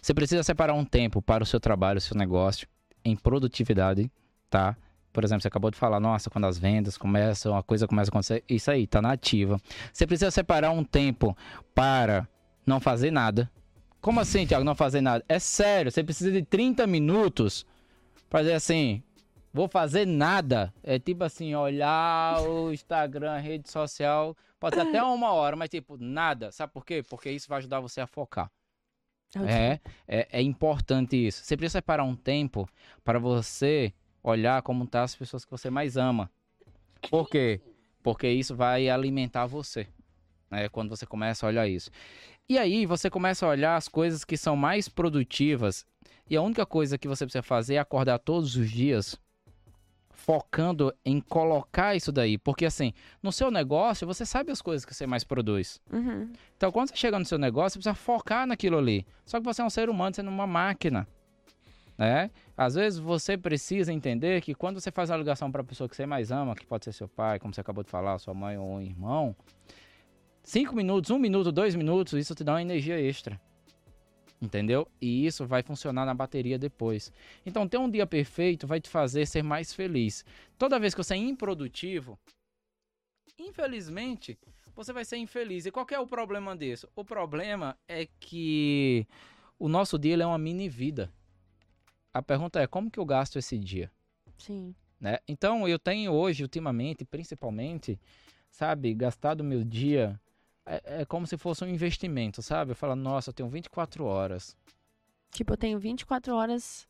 [0.00, 2.68] Você precisa separar um tempo para o seu trabalho, o seu negócio,
[3.04, 4.10] em produtividade,
[4.50, 4.76] tá?
[5.12, 8.12] Por exemplo, você acabou de falar, nossa, quando as vendas começam, a coisa começa a
[8.12, 9.60] acontecer, isso aí, tá na ativa.
[9.92, 11.36] Você precisa separar um tempo
[11.74, 12.26] para
[12.66, 13.50] não fazer nada.
[14.02, 15.24] Como assim, Thiago, não fazer nada?
[15.28, 17.64] É sério, você precisa de 30 minutos
[18.28, 19.00] para dizer assim,
[19.54, 20.74] vou fazer nada.
[20.82, 25.96] É tipo assim, olhar o Instagram, rede social, pode ser até uma hora, mas tipo,
[25.96, 26.50] nada.
[26.50, 27.04] Sabe por quê?
[27.08, 28.50] Porque isso vai ajudar você a focar.
[29.46, 31.44] É, é, é importante isso.
[31.44, 32.68] Você precisa separar um tempo
[33.04, 36.28] para você olhar como tá as pessoas que você mais ama.
[37.08, 37.60] Por quê?
[38.02, 39.86] Porque isso vai alimentar você.
[40.52, 40.68] Né?
[40.68, 41.90] Quando você começa a olhar isso.
[42.46, 45.86] E aí você começa a olhar as coisas que são mais produtivas.
[46.28, 49.18] E a única coisa que você precisa fazer é acordar todos os dias
[50.12, 52.36] focando em colocar isso daí.
[52.36, 52.92] Porque assim,
[53.22, 55.80] no seu negócio, você sabe as coisas que você mais produz.
[55.90, 56.30] Uhum.
[56.56, 59.06] Então, quando você chega no seu negócio, você precisa focar naquilo ali.
[59.24, 61.08] Só que você é um ser humano, você não é uma máquina.
[61.96, 62.30] Né?
[62.56, 65.96] Às vezes você precisa entender que quando você faz uma ligação para a pessoa que
[65.96, 68.56] você mais ama, que pode ser seu pai, como você acabou de falar, sua mãe
[68.56, 69.34] ou um irmão,
[70.42, 73.40] cinco minutos, um minuto, dois minutos, isso te dá uma energia extra.
[74.40, 74.88] Entendeu?
[75.00, 77.12] E isso vai funcionar na bateria depois.
[77.46, 80.24] Então, ter um dia perfeito vai te fazer ser mais feliz.
[80.58, 82.18] Toda vez que você é improdutivo,
[83.38, 84.36] infelizmente,
[84.74, 85.64] você vai ser infeliz.
[85.64, 86.88] E qual que é o problema disso?
[86.96, 89.06] O problema é que
[89.58, 91.08] o nosso dia é uma mini vida.
[92.12, 93.90] A pergunta é como que eu gasto esse dia?
[94.36, 94.74] Sim.
[95.00, 95.18] Né?
[95.28, 97.98] Então eu tenho hoje, ultimamente, principalmente,
[98.50, 100.20] sabe, gastado meu dia
[100.66, 102.72] é, é como se fosse um investimento, sabe?
[102.72, 104.56] Eu falo, nossa, eu tenho 24 horas.
[105.30, 106.86] Tipo, eu tenho 24 horas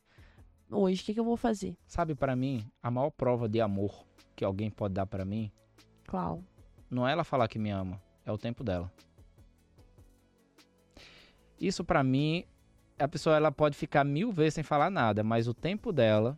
[0.69, 1.77] hoje, o que, que eu vou fazer?
[1.85, 4.05] Sabe, para mim, a maior prova de amor
[4.35, 5.51] que alguém pode dar para mim
[6.07, 6.43] Qual?
[6.89, 8.91] não é ela falar que me ama, é o tempo dela.
[11.59, 12.45] Isso para mim,
[12.99, 16.37] a pessoa ela pode ficar mil vezes sem falar nada, mas o tempo dela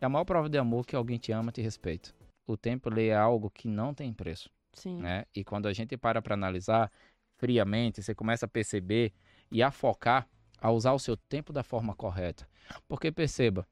[0.00, 2.14] é a maior prova de amor que alguém te ama, te respeita.
[2.46, 4.98] O tempo é algo que não tem preço, Sim.
[4.98, 5.24] né?
[5.34, 6.90] E quando a gente para para analisar
[7.36, 9.12] friamente, você começa a perceber
[9.50, 10.28] e a focar
[10.60, 12.48] a usar o seu tempo da forma correta.
[12.88, 13.66] Porque perceba,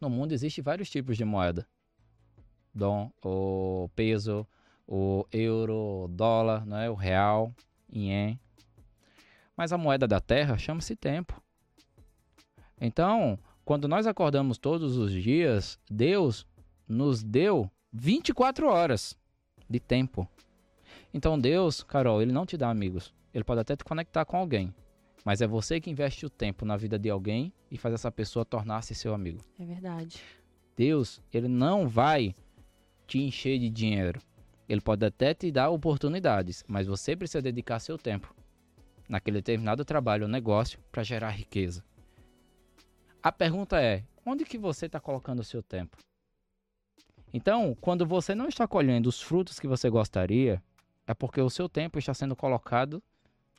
[0.00, 1.66] no mundo existe vários tipos de moeda.
[2.74, 4.46] Dom, o peso,
[4.86, 6.88] o euro, o dólar, não é?
[6.88, 7.52] o real,
[7.92, 8.40] ien.
[9.56, 11.42] Mas a moeda da terra chama-se tempo.
[12.80, 16.46] Então, quando nós acordamos todos os dias, Deus
[16.88, 19.18] nos deu 24 horas
[19.68, 20.28] de tempo.
[21.12, 23.12] Então, Deus, Carol, ele não te dá amigos.
[23.32, 24.74] Ele pode até te conectar com alguém.
[25.24, 28.44] Mas é você que investe o tempo na vida de alguém e faz essa pessoa
[28.44, 29.40] tornar-se seu amigo.
[29.58, 30.20] É verdade.
[30.76, 32.34] Deus, ele não vai
[33.06, 34.20] te encher de dinheiro.
[34.68, 38.34] Ele pode até te dar oportunidades, mas você precisa dedicar seu tempo
[39.08, 41.84] naquele determinado trabalho ou negócio para gerar riqueza.
[43.22, 45.98] A pergunta é: onde que você está colocando o seu tempo?
[47.32, 50.62] Então, quando você não está colhendo os frutos que você gostaria,
[51.06, 53.02] é porque o seu tempo está sendo colocado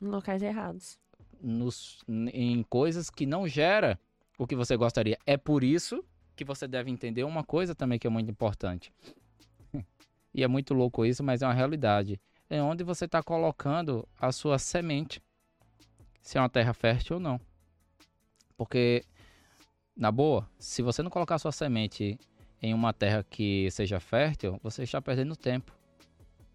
[0.00, 0.98] Em locais errados.
[1.40, 3.98] nos, em coisas que não gera
[4.38, 5.18] o que você gostaria.
[5.26, 6.04] É por isso
[6.36, 8.92] que você deve entender uma coisa também que é muito importante.
[10.32, 12.20] e é muito louco isso, mas é uma realidade.
[12.48, 15.22] É onde você está colocando a sua semente.
[16.22, 17.40] Se é uma terra fértil ou não.
[18.56, 19.04] Porque,
[19.96, 22.18] na boa, se você não colocar a sua semente
[22.64, 25.72] em uma terra que seja fértil, você está perdendo tempo.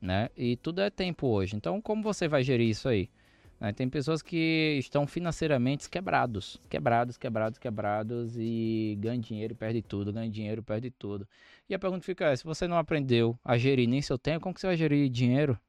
[0.01, 0.29] Né?
[0.35, 1.55] E tudo é tempo hoje.
[1.55, 3.09] Então, como você vai gerir isso aí?
[3.59, 3.73] né?
[3.73, 10.13] Tem pessoas que estão financeiramente quebrados, quebrados, quebrados, quebrados e ganham dinheiro e perde tudo,
[10.13, 11.27] ganha dinheiro e perde tudo.
[11.69, 14.55] E a pergunta fica é, se você não aprendeu a gerir nem seu tempo, como
[14.55, 15.59] que você vai gerir dinheiro?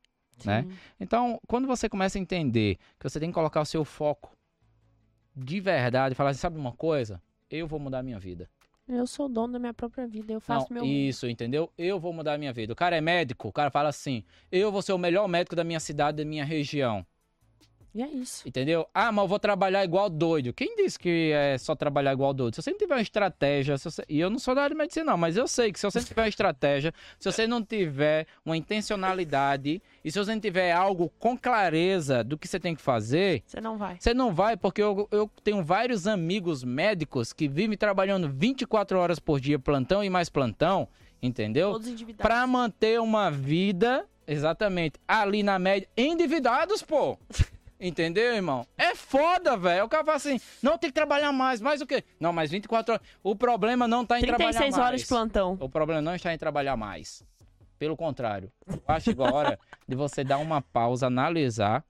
[0.45, 0.64] Né?
[0.99, 4.32] Então, quando você começa a entender que você tem que colocar o seu foco
[5.36, 7.20] de verdade, falar assim, sabe uma coisa?
[7.51, 8.49] Eu vou mudar a minha vida.
[8.97, 10.32] Eu sou dono da minha própria vida.
[10.32, 10.84] Eu faço Não, meu.
[10.84, 11.70] isso, entendeu?
[11.78, 12.72] Eu vou mudar a minha vida.
[12.72, 15.64] O cara é médico, o cara fala assim, eu vou ser o melhor médico da
[15.64, 17.07] minha cidade, da minha região.
[17.95, 18.47] E é isso.
[18.47, 18.86] Entendeu?
[18.95, 20.53] Ah, mas eu vou trabalhar igual doido.
[20.53, 22.55] Quem disse que é só trabalhar igual doido?
[22.55, 25.07] Se você não tiver uma estratégia, você- e eu não sou da área de medicina,
[25.12, 28.26] não, mas eu sei que se você não tiver uma estratégia, se você não tiver
[28.45, 32.82] uma intencionalidade e se você não tiver algo com clareza do que você tem que
[32.82, 33.97] fazer, Você não vai.
[33.99, 39.18] você não vai, porque eu, eu tenho vários amigos médicos que vivem trabalhando 24 horas
[39.18, 40.86] por dia, plantão e mais plantão,
[41.22, 41.72] entendeu?
[41.72, 42.22] Todos endividados.
[42.22, 47.18] Pra manter uma vida, exatamente, ali na média, endividados, pô.
[47.81, 48.66] Entendeu, irmão?
[48.76, 49.85] É foda, velho.
[49.85, 51.61] O cara fala assim, não, tem que trabalhar mais.
[51.61, 52.05] Mais o quê?
[52.20, 53.07] Não, mais 24 horas.
[53.22, 54.87] O problema não tá em trabalhar 36 mais.
[54.87, 55.57] horas de plantão.
[55.61, 57.24] O problema não está em trabalhar mais.
[57.78, 58.53] Pelo contrário.
[58.68, 59.59] Eu acho que agora hora
[59.89, 61.83] de você dar uma pausa, analisar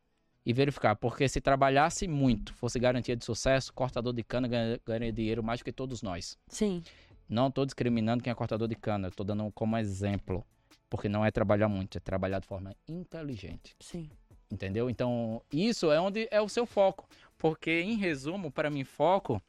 [0.47, 0.95] e verificar.
[0.95, 5.59] Porque se trabalhasse muito, fosse garantia de sucesso, cortador de cana ganha- ganharia dinheiro mais
[5.59, 6.39] do que todos nós.
[6.47, 6.83] Sim.
[7.29, 9.09] Não estou discriminando quem é cortador de cana.
[9.09, 10.47] Estou dando como exemplo.
[10.89, 13.77] Porque não é trabalhar muito, é trabalhar de forma inteligente.
[13.81, 14.11] Sim.
[14.51, 14.91] Entendeu?
[14.91, 17.09] Então, isso é onde é o seu foco.
[17.39, 19.41] Porque, em resumo, para mim, foco,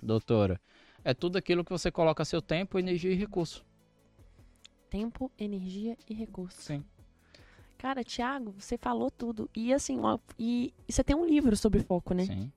[0.00, 0.60] doutora,
[1.04, 3.64] é tudo aquilo que você coloca seu tempo, energia e recurso.
[4.88, 6.64] Tempo, energia e recursos.
[6.64, 6.84] Sim.
[7.76, 9.50] Cara, Thiago, você falou tudo.
[9.54, 12.24] E assim, ó, e, e você tem um livro sobre foco, né?
[12.24, 12.52] Sim.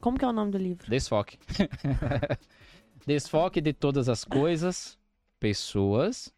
[0.00, 0.88] Como que é o nome do livro?
[0.90, 1.38] Desfoque.
[3.06, 4.98] Desfoque de todas as coisas,
[5.38, 6.32] pessoas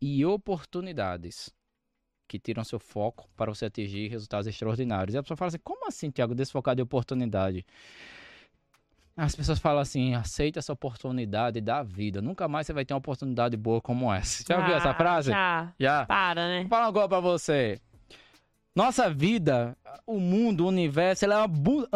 [0.00, 1.52] e oportunidades
[2.32, 5.14] que tiram seu foco para você atingir resultados extraordinários.
[5.14, 7.66] E a pessoa fala assim: como assim, Tiago, desfocar de oportunidade?
[9.14, 12.22] As pessoas falam assim: aceita essa oportunidade da vida.
[12.22, 14.42] Nunca mais você vai ter uma oportunidade boa como essa.
[14.48, 15.30] Já ouviu essa Ah, frase?
[15.30, 15.72] Já.
[15.78, 16.06] Já.
[16.06, 16.60] Para, né?
[16.60, 17.78] Vou falar agora pra você.
[18.74, 19.76] Nossa vida,
[20.06, 21.86] o mundo, o universo, ela é abu-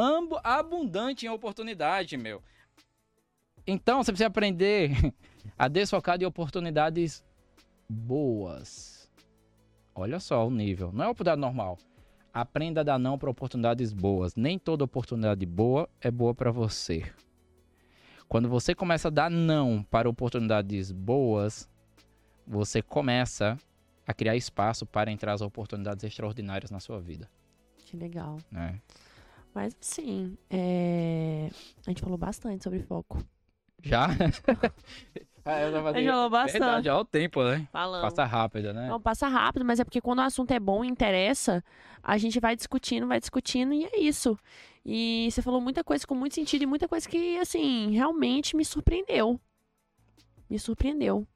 [0.45, 2.43] abundante em oportunidade, meu.
[3.67, 4.91] Então, você precisa aprender
[5.57, 7.25] a desfocar de oportunidades
[7.89, 8.96] boas.
[9.99, 10.93] Olha só o nível.
[10.93, 11.79] Não é oportunidade normal.
[12.33, 14.37] Aprenda a dar não para oportunidades boas.
[14.37, 17.11] Nem toda oportunidade boa é boa para você.
[18.29, 21.67] Quando você começa a dar não para oportunidades boas,
[22.47, 23.59] você começa
[24.07, 27.31] a criar espaço para entrar as oportunidades extraordinárias na sua vida.
[27.79, 28.37] Que legal.
[28.51, 28.79] Né?
[29.55, 31.49] Mas assim, é...
[31.87, 33.25] a gente falou bastante sobre foco.
[33.83, 34.09] Já?
[35.47, 36.53] ah, falou bastante.
[36.53, 37.69] Verdade, olha o tempo, né?
[37.73, 38.03] Falando.
[38.03, 38.89] Passa rápido, né?
[38.89, 41.63] Não, passa rápido, mas é porque quando o assunto é bom e interessa,
[42.03, 44.37] a gente vai discutindo, vai discutindo e é isso.
[44.85, 48.65] E você falou muita coisa com muito sentido e muita coisa que, assim, realmente me
[48.65, 49.41] surpreendeu.
[50.51, 51.27] Me surpreendeu.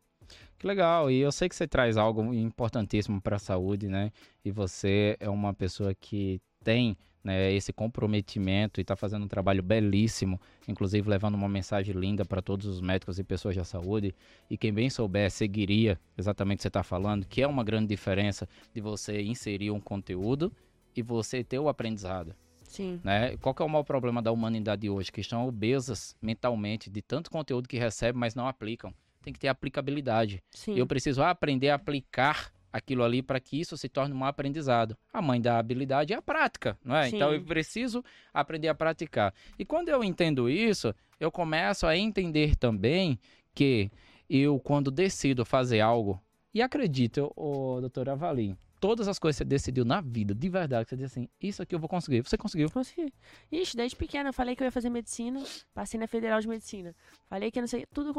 [0.59, 1.11] Que legal.
[1.11, 4.13] E eu sei que você traz algo importantíssimo para a saúde, né?
[4.45, 9.63] E você é uma pessoa que tem né, esse comprometimento e está fazendo um trabalho
[9.63, 14.15] belíssimo, inclusive levando uma mensagem linda para todos os médicos e pessoas da saúde.
[14.49, 17.89] E quem bem souber, seguiria exatamente o que você está falando, que é uma grande
[17.89, 20.53] diferença de você inserir um conteúdo
[20.97, 22.35] e você ter o aprendizado.
[22.65, 23.01] Sim.
[23.03, 23.37] Né?
[23.39, 25.11] Qual que é o maior problema da humanidade hoje?
[25.11, 28.95] Que estão obesas mentalmente de tanto conteúdo que recebem, mas não aplicam.
[29.23, 30.43] Tem que ter aplicabilidade.
[30.51, 30.77] Sim.
[30.77, 34.97] Eu preciso aprender a aplicar aquilo ali para que isso se torne um aprendizado.
[35.13, 37.09] A mãe da habilidade é a prática, não é?
[37.09, 37.17] Sim.
[37.17, 39.35] Então eu preciso aprender a praticar.
[39.59, 43.19] E quando eu entendo isso, eu começo a entender também
[43.55, 43.91] que
[44.29, 46.21] eu, quando decido fazer algo,
[46.55, 50.85] e acredito, o doutor Avalim, todas as coisas que você decidiu na vida, de verdade,
[50.85, 52.23] que você diz assim, isso aqui eu vou conseguir.
[52.23, 52.71] Você conseguiu.
[52.71, 53.13] Consegui.
[53.53, 55.45] Ixi, desde pequena eu falei que eu ia fazer medicina,
[55.75, 56.95] passei na Federal de Medicina.
[57.29, 58.15] Falei que eu não sei, tudo eu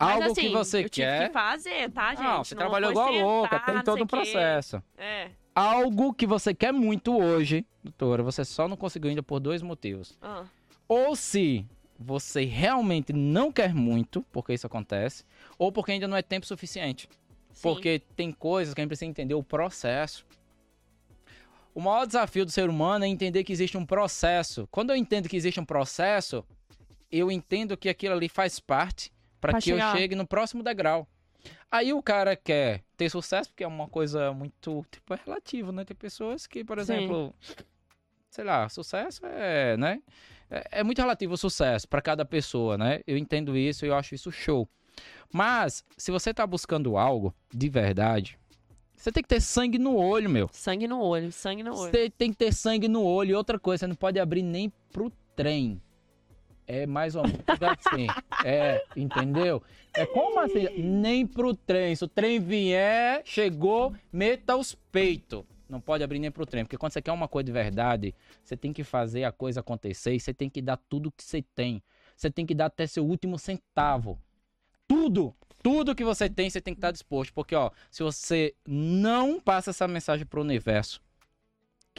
[0.00, 1.14] Mas, Algo assim, que você eu quer.
[1.16, 2.24] tive que fazer, tá, gente?
[2.24, 4.82] não, você Não trabalhou igual a louca, sentar, tem todo um processo.
[4.96, 5.30] É.
[5.54, 10.16] Algo que você quer muito hoje, doutora, você só não conseguiu ainda por dois motivos.
[10.22, 10.44] Ah,
[10.86, 11.66] Ou se
[11.98, 15.24] você realmente não quer muito, porque isso acontece,
[15.58, 17.08] ou porque ainda não é tempo suficiente.
[17.52, 17.60] sim.
[17.60, 20.24] Porque tem coisas que a gente precisa entender o processo.
[21.74, 24.68] O maior desafio do ser humano é entender que existe um processo.
[24.70, 26.44] Quando eu entendo que existe um processo,
[27.10, 29.10] eu entendo que aquilo ali faz parte
[29.40, 29.96] para Pra que eu chegar.
[29.96, 31.06] chegue no próximo degrau.
[31.70, 35.84] Aí o cara quer ter sucesso, porque é uma coisa muito, tipo, é relativo, né?
[35.84, 36.82] Tem pessoas que, por Sim.
[36.82, 37.34] exemplo,
[38.30, 40.02] sei lá, sucesso é, né?
[40.50, 43.00] É, é muito relativo o sucesso para cada pessoa, né?
[43.06, 44.68] Eu entendo isso e eu acho isso show.
[45.32, 48.38] Mas, se você tá buscando algo de verdade,
[48.96, 50.48] você tem que ter sangue no olho, meu.
[50.52, 51.90] Sangue no olho, sangue no olho.
[51.92, 53.30] Você tem que ter sangue no olho.
[53.30, 55.80] E outra coisa, você não pode abrir nem pro trem.
[56.70, 58.06] É mais ou menos assim.
[58.44, 59.62] É, entendeu?
[59.94, 60.68] É como assim?
[60.78, 61.96] Nem pro trem.
[61.96, 65.44] Se o trem vier, chegou, meta os peitos.
[65.66, 66.64] Não pode abrir nem pro trem.
[66.64, 68.14] Porque quando você quer uma coisa de verdade,
[68.44, 71.42] você tem que fazer a coisa acontecer e você tem que dar tudo que você
[71.54, 71.82] tem.
[72.14, 74.20] Você tem que dar até seu último centavo.
[74.86, 75.34] Tudo!
[75.62, 77.32] Tudo que você tem, você tem que estar disposto.
[77.32, 81.00] Porque, ó, se você não passa essa mensagem pro universo,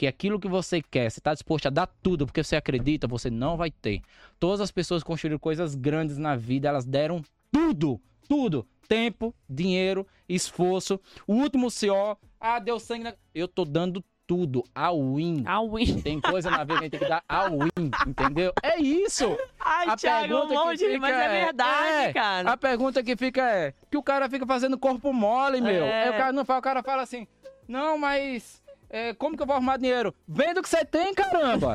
[0.00, 3.28] que aquilo que você quer, você está disposto a dar tudo porque você acredita, você
[3.28, 4.00] não vai ter.
[4.38, 7.22] Todas as pessoas que construíram coisas grandes na vida, elas deram
[7.52, 8.66] tudo, tudo.
[8.88, 10.98] Tempo, dinheiro, esforço.
[11.26, 13.04] O último CO, ah, deu sangue.
[13.04, 13.14] Na...
[13.34, 14.64] Eu tô dando tudo.
[14.74, 15.42] A win.
[15.44, 16.00] A win.
[16.00, 18.54] Tem coisa na vida que a gente tem que dar a win, entendeu?
[18.62, 19.36] É isso.
[19.60, 22.50] Ai, A Thiago, um pergunta que monte, fica mas é é- verdade, é, cara.
[22.52, 25.84] A pergunta que fica é: que o cara fica fazendo corpo mole, meu.
[25.84, 26.04] É.
[26.04, 27.28] Aí o cara não fala, o cara fala assim:
[27.68, 28.59] "Não, mas
[28.92, 30.12] é, como que eu vou arrumar dinheiro?
[30.26, 31.74] Venda o que você tem, caramba.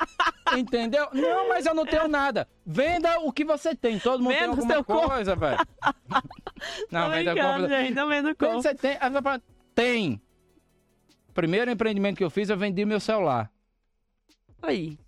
[0.56, 1.06] Entendeu?
[1.12, 2.48] Não, mas eu não tenho nada.
[2.64, 3.98] Venda o que você tem.
[3.98, 5.58] Todo mundo o tem alguma coisa, velho.
[6.90, 7.68] Não, venda corpo.
[7.68, 8.96] gente, vendo Venda que você tem.
[9.74, 10.22] Tem.
[11.34, 13.52] Primeiro empreendimento que eu fiz, eu vendi meu celular.
[14.62, 14.98] Aí,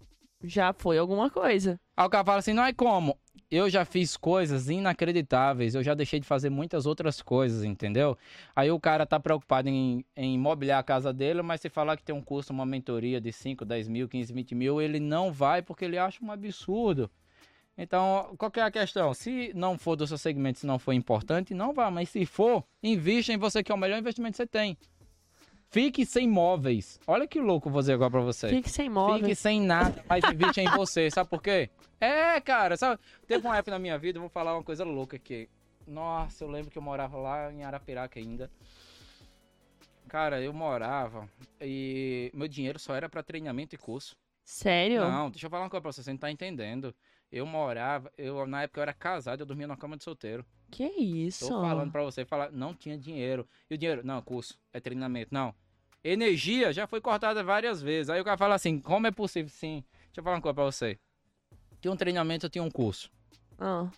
[0.45, 1.81] já foi alguma coisa.
[1.97, 3.19] Aí o cara fala assim, não é como.
[3.51, 8.17] Eu já fiz coisas inacreditáveis, eu já deixei de fazer muitas outras coisas, entendeu?
[8.55, 12.03] Aí o cara tá preocupado em, em imobiliar a casa dele, mas se falar que
[12.03, 15.63] tem um custo, uma mentoria de 5, 10 mil, 15, 20 mil, ele não vai
[15.63, 17.11] porque ele acha um absurdo.
[17.79, 19.15] Então, qual é a questão?
[19.15, 21.91] Se não for do seu segmento, se não for importante, não vá.
[21.91, 24.77] Mas se for, invista em você, que é o melhor investimento que você tem.
[25.71, 26.99] Fique sem móveis.
[27.07, 28.49] Olha que louco vou dizer agora pra você.
[28.49, 29.21] Fique sem móvel.
[29.21, 31.11] Fique sem nada, mas investe em você.
[31.13, 31.69] Sabe por quê?
[32.01, 33.01] É, cara, sabe?
[33.27, 35.49] Teve uma época na minha vida, eu vou falar uma coisa louca aqui.
[35.87, 38.51] Nossa, eu lembro que eu morava lá em Arapiraca ainda.
[40.09, 41.29] Cara, eu morava
[41.61, 44.17] e meu dinheiro só era pra treinamento e curso.
[44.45, 45.03] Sério?
[45.03, 46.95] Não, deixa eu falar uma coisa pra você, você não tá entendendo.
[47.31, 50.47] Eu morava, eu na época eu era casado, eu dormia numa cama de solteiro.
[50.71, 51.49] Que isso?
[51.49, 53.49] Tô falando pra você, falar, não tinha dinheiro.
[53.71, 54.03] E o dinheiro?
[54.05, 55.55] Não, curso, é treinamento, não.
[56.05, 58.11] Energia já foi cortada várias vezes.
[58.11, 59.51] Aí o cara fala assim, como é possível?
[59.51, 59.83] Sim.
[60.07, 60.99] Deixa eu falar uma coisa pra você.
[61.81, 63.11] Tinha um treinamento, eu tinha um curso.
[63.59, 63.89] Ah,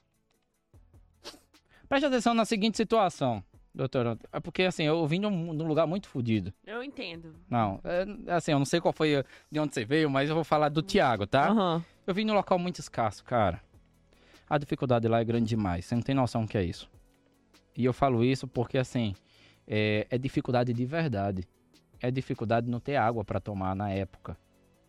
[1.89, 3.43] Preste atenção na seguinte situação,
[3.75, 4.17] doutor.
[4.33, 6.55] É porque assim, eu vim de um, de um lugar muito fodido.
[6.65, 7.35] eu entendo.
[7.49, 10.45] Não, é, assim, eu não sei qual foi de onde você veio, mas eu vou
[10.45, 11.49] falar do Thiago, tá?
[11.49, 11.85] Aham.
[12.07, 13.61] Eu vim num local muito escasso, cara.
[14.51, 15.85] A dificuldade lá é grande demais.
[15.85, 16.91] Você não tem noção do que é isso.
[17.77, 19.15] E eu falo isso porque, assim,
[19.67, 21.45] é, é dificuldade de verdade.
[22.03, 24.37] É dificuldade de não ter água pra tomar na época.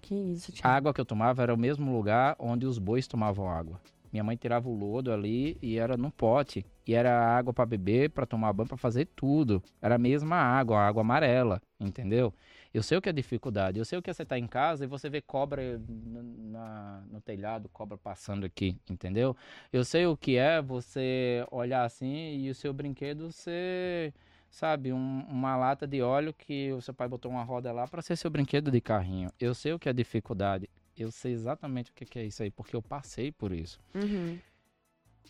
[0.02, 0.76] Que isso, A Thiago.
[0.78, 3.80] água que eu tomava era o mesmo lugar onde os bois tomavam água.
[4.12, 6.66] Minha mãe tirava o lodo ali e era num pote.
[6.88, 9.62] E era água pra beber, pra tomar banho, pra fazer tudo.
[9.80, 12.34] Era a mesma água, a água amarela, entendeu?
[12.74, 13.78] Eu sei o que é dificuldade.
[13.78, 17.04] Eu sei o que é você estar em casa e você ver cobra n- na-
[17.12, 19.36] no telhado, cobra passando aqui, entendeu?
[19.74, 24.14] Eu sei o que é você olhar assim e o seu brinquedo ser
[24.50, 28.02] sabe, um- uma lata de óleo que o seu pai botou uma roda lá para
[28.02, 29.32] ser seu brinquedo de carrinho.
[29.40, 30.70] Eu sei o que é dificuldade.
[30.98, 33.80] Eu sei exatamente o que é isso aí, porque eu passei por isso.
[33.96, 34.38] Uhum.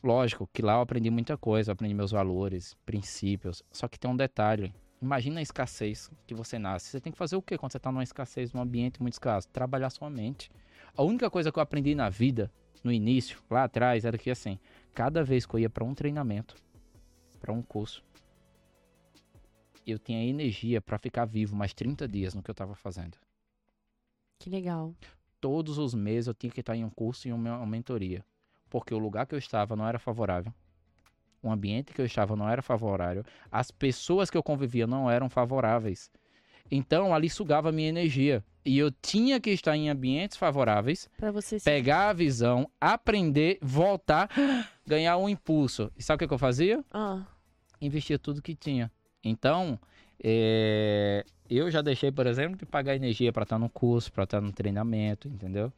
[0.04, 3.62] Lógico que lá eu aprendi muita coisa, aprendi meus valores, princípios.
[3.72, 4.74] Só que tem um detalhe.
[5.02, 6.90] Imagina a escassez que você nasce.
[6.90, 9.48] Você tem que fazer o quê quando você tá numa escassez, num ambiente muito escasso?
[9.50, 10.52] Trabalhar sua mente.
[10.96, 12.52] A única coisa que eu aprendi na vida,
[12.84, 14.60] no início, lá atrás, era que assim,
[14.94, 16.56] cada vez que eu ia para um treinamento,
[17.40, 18.04] para um curso,
[19.88, 23.18] eu tinha energia para ficar vivo mais 30 dias no que eu tava fazendo.
[24.38, 24.94] Que legal.
[25.40, 28.24] Todos os meses eu tinha que estar em um curso e uma mentoria.
[28.70, 30.54] Porque o lugar que eu estava não era favorável.
[31.42, 33.24] O ambiente que eu estava não era favorável.
[33.52, 36.12] As pessoas que eu convivia não eram favoráveis.
[36.70, 38.44] Então ali sugava a minha energia.
[38.64, 41.10] E eu tinha que estar em ambientes favoráveis,
[41.64, 44.30] pegar a visão, aprender, voltar,
[44.86, 45.92] ganhar um impulso.
[45.98, 46.86] E sabe o que que eu fazia?
[46.92, 47.26] Ah,
[47.82, 48.92] investia tudo que tinha.
[49.24, 49.80] Então,
[50.24, 54.40] é, eu já deixei, por exemplo, de pagar energia para estar no curso, para estar
[54.40, 55.74] no treinamento, entendeu?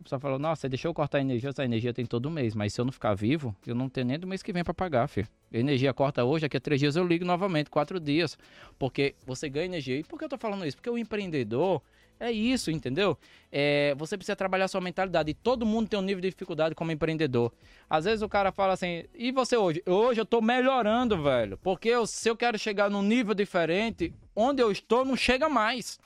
[0.00, 2.72] O pessoal falou, nossa, deixou eu cortar a energia, essa energia tem todo mês, mas
[2.72, 5.08] se eu não ficar vivo, eu não tenho nem do mês que vem para pagar,
[5.08, 5.26] filho.
[5.52, 8.38] A energia corta hoje, daqui a três dias eu ligo novamente, quatro dias.
[8.78, 9.98] Porque você ganha energia.
[9.98, 10.76] E por que eu tô falando isso?
[10.76, 11.82] Porque o empreendedor
[12.20, 13.18] é isso, entendeu?
[13.50, 15.30] É, você precisa trabalhar sua mentalidade.
[15.30, 17.52] E todo mundo tem um nível de dificuldade como empreendedor.
[17.88, 19.82] Às vezes o cara fala assim, e você hoje?
[19.86, 21.58] Hoje eu tô melhorando, velho.
[21.58, 25.98] Porque eu- se eu quero chegar num nível diferente, onde eu estou não chega mais.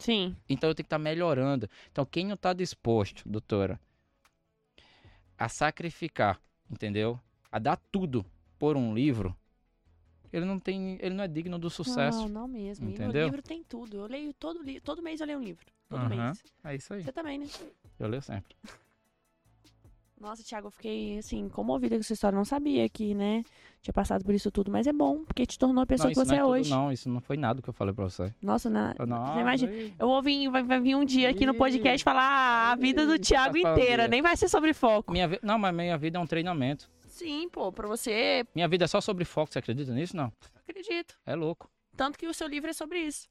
[0.00, 0.36] Sim.
[0.48, 1.68] Então eu tenho que estar melhorando.
[1.92, 3.78] Então quem não está disposto, doutora,
[5.38, 6.40] a sacrificar,
[6.70, 7.18] entendeu?
[7.50, 8.24] A dar tudo
[8.58, 9.34] por um livro,
[10.32, 12.28] ele não tem, ele não é digno do sucesso.
[12.28, 12.88] Não, não mesmo.
[12.88, 13.22] E Entendeu?
[13.22, 13.96] no livro tem tudo.
[13.96, 15.66] Eu leio todo todo mês eu leio um livro.
[15.88, 16.08] Todo Aham.
[16.08, 16.42] mês.
[16.64, 17.02] É isso aí.
[17.02, 17.46] Você também, né?
[17.98, 18.54] Eu leio sempre.
[20.20, 22.36] Nossa, Thiago, eu fiquei assim, comovida com essa história.
[22.36, 23.42] Não sabia que, né?
[23.80, 26.20] Tinha passado por isso tudo, mas é bom, porque te tornou a pessoa não, que
[26.20, 26.70] você não é, é tudo, hoje.
[26.70, 28.34] Não, isso não foi nada que eu falei pra você.
[28.42, 28.94] Nossa, na...
[28.98, 31.54] Eu, não, Você imagina- aí- eu vou vir, vai, vai vir um dia aqui no
[31.54, 35.10] podcast falar ah, a vida do Ih, Thiago inteira, nem vai ser sobre foco.
[35.10, 35.38] Minha vi...
[35.42, 36.90] Não, mas minha vida é um treinamento.
[37.08, 40.14] Sim, pô, pra você, Minha vida é só sobre foco, você acredita nisso?
[40.14, 40.30] Não.
[40.68, 41.16] acredito.
[41.24, 41.70] É louco.
[41.96, 43.26] Tanto que o seu livro é sobre isso.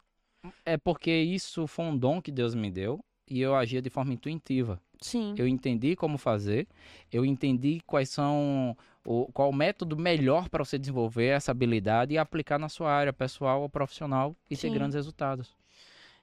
[0.66, 4.12] É porque isso foi um dom que Deus me deu e eu agia de forma
[4.14, 4.82] intuitiva.
[5.02, 5.34] Sim.
[5.38, 6.68] Eu entendi como fazer,
[7.12, 8.76] eu entendi quais são
[9.06, 13.14] o, qual o método melhor para você desenvolver essa habilidade e aplicar na sua área
[13.14, 14.74] pessoal ou profissional e ter Sim.
[14.74, 15.56] grandes resultados.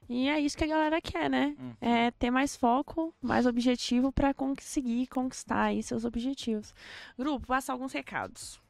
[0.09, 1.57] E é isso que a galera quer, né?
[1.81, 6.73] É ter mais foco, mais objetivo pra conseguir conquistar aí seus objetivos.
[7.17, 8.61] Grupo, passar alguns recados.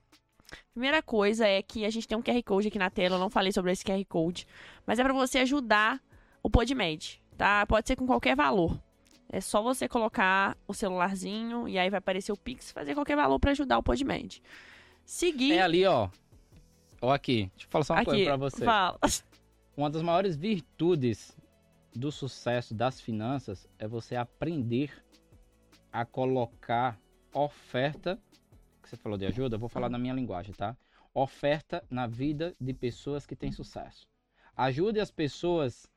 [0.74, 3.30] Primeira coisa é que a gente tem um QR Code aqui na tela, eu não
[3.30, 4.48] falei sobre esse QR Code,
[4.86, 6.02] mas é pra você ajudar
[6.42, 7.66] o PodMed, tá?
[7.68, 8.80] Pode ser com qualquer valor.
[9.30, 13.16] É só você colocar o celularzinho e aí vai aparecer o Pix e fazer qualquer
[13.16, 14.42] valor pra ajudar o PodMed.
[15.06, 16.10] Seguir É ali, ó.
[17.02, 18.66] Ó aqui, deixa eu falar só uma aqui, coisa pra você.
[18.66, 19.00] fala.
[19.76, 21.38] Uma das maiores virtudes
[21.94, 24.92] do sucesso das finanças é você aprender
[25.92, 27.00] a colocar
[27.34, 28.20] oferta,
[28.82, 30.76] que você falou de ajuda, eu vou falar na minha linguagem, tá?
[31.14, 34.08] Oferta na vida de pessoas que têm sucesso.
[34.56, 35.88] Ajude as pessoas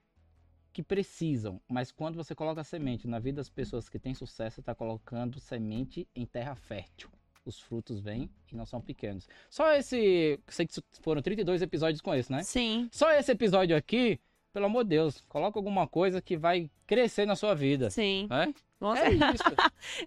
[0.72, 4.60] que precisam, mas quando você coloca semente na vida das pessoas que têm sucesso, você
[4.60, 7.10] está colocando semente em terra fértil.
[7.44, 9.26] Os frutos vêm e não são pequenos.
[9.48, 10.38] Só esse.
[10.46, 12.42] Sei que foram 32 episódios com esse, né?
[12.42, 14.20] Sim, Só esse episódio aqui,
[14.52, 17.88] pelo amor de Deus, coloca alguma coisa que vai crescer na sua vida.
[17.90, 18.28] sim.
[18.30, 19.42] É, Com é isso.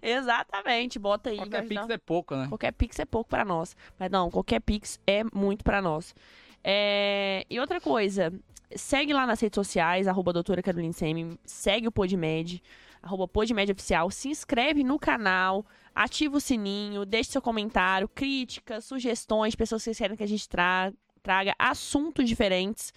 [0.00, 1.36] Exatamente, bota aí.
[1.36, 2.48] Qualquer pix é pouco, né?
[2.48, 3.76] Qualquer Pix é pouco pra nós.
[3.98, 6.14] Mas não, qualquer Pix é muito pra nós.
[6.64, 8.32] É, E outra coisa,
[8.74, 12.62] segue lá nas redes sociais, arroba doutora Caroline Semi, segue o PodMed,
[13.02, 19.54] arroba PodMed Oficial, se inscreve no canal, ativa o sininho, deixe seu comentário, críticas, sugestões,
[19.54, 20.92] pessoas que querem que a gente tra-
[21.22, 22.92] traga assuntos diferentes.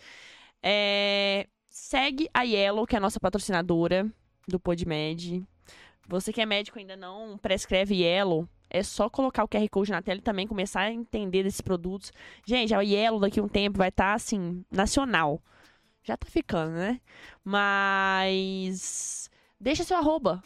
[0.64, 4.10] É, Segue a Yellow, que é a nossa patrocinadora
[4.48, 5.46] do PodMed.
[6.08, 10.02] Você que é médico ainda não prescreve Yellow, é só colocar o QR Code na
[10.02, 12.12] tela e também começar a entender desses produtos.
[12.46, 15.42] Gente, a Yellow daqui a um tempo vai estar, assim, nacional.
[16.04, 17.02] Já tá ficando, né?
[17.44, 19.30] Mas.
[19.60, 20.42] Deixa seu arroba.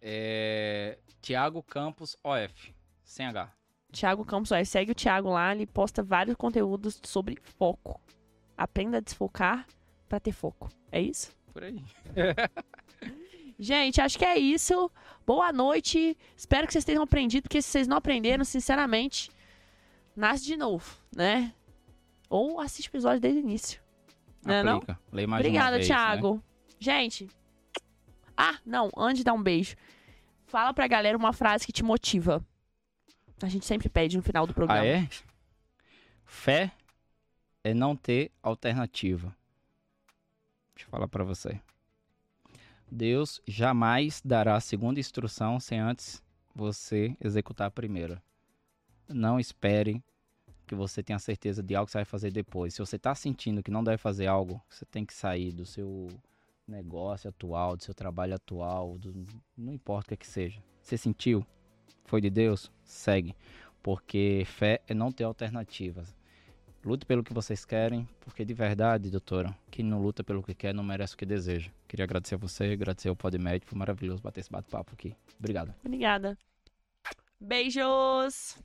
[0.00, 0.98] É...
[1.20, 2.74] Tiago Campos OF,
[3.04, 3.52] sem H.
[3.92, 8.00] Thiago Campos, ó, segue o Thiago lá, ele posta vários conteúdos sobre foco.
[8.56, 9.66] Aprenda a desfocar
[10.08, 10.68] pra ter foco.
[10.90, 11.30] É isso?
[11.52, 11.82] Por aí.
[13.62, 14.90] Gente, acho que é isso.
[15.24, 16.18] Boa noite.
[16.36, 19.30] Espero que vocês tenham aprendido, porque se vocês não aprenderam, sinceramente,
[20.16, 21.54] nasce de novo, né?
[22.28, 23.80] Ou assiste o episódio desde o início.
[24.44, 24.82] Não é não?
[25.12, 25.94] Lê mais Obrigada, vez, né?
[25.94, 26.42] Thiago.
[26.80, 27.28] Gente.
[28.36, 29.76] Ah, não, antes de dar um beijo.
[30.44, 32.44] Fala pra galera uma frase que te motiva.
[33.40, 34.82] A gente sempre pede no final do programa.
[34.82, 35.08] Ah, é?
[36.24, 36.72] Fé
[37.62, 39.32] é não ter alternativa.
[40.74, 41.60] Deixa eu falar para você.
[42.94, 46.22] Deus jamais dará a segunda instrução sem antes
[46.54, 48.22] você executar a primeira.
[49.08, 50.04] Não espere
[50.66, 52.74] que você tenha certeza de algo que você vai fazer depois.
[52.74, 56.08] Se você está sentindo que não deve fazer algo, você tem que sair do seu
[56.68, 60.62] negócio atual, do seu trabalho atual, do, não importa o que, é que seja.
[60.82, 61.46] Você sentiu?
[62.04, 62.70] Foi de Deus?
[62.84, 63.34] Segue.
[63.82, 66.14] Porque fé é não ter alternativas.
[66.84, 70.74] Lute pelo que vocês querem, porque de verdade, doutora, quem não luta pelo que quer
[70.74, 71.70] não merece o que deseja.
[71.86, 75.14] Queria agradecer a você, agradecer ao Podmed, foi maravilhoso bater esse bate-papo aqui.
[75.38, 75.72] Obrigado.
[75.84, 76.36] Obrigada.
[77.40, 78.58] Beijos!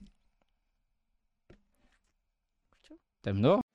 [3.21, 3.66] Terminou?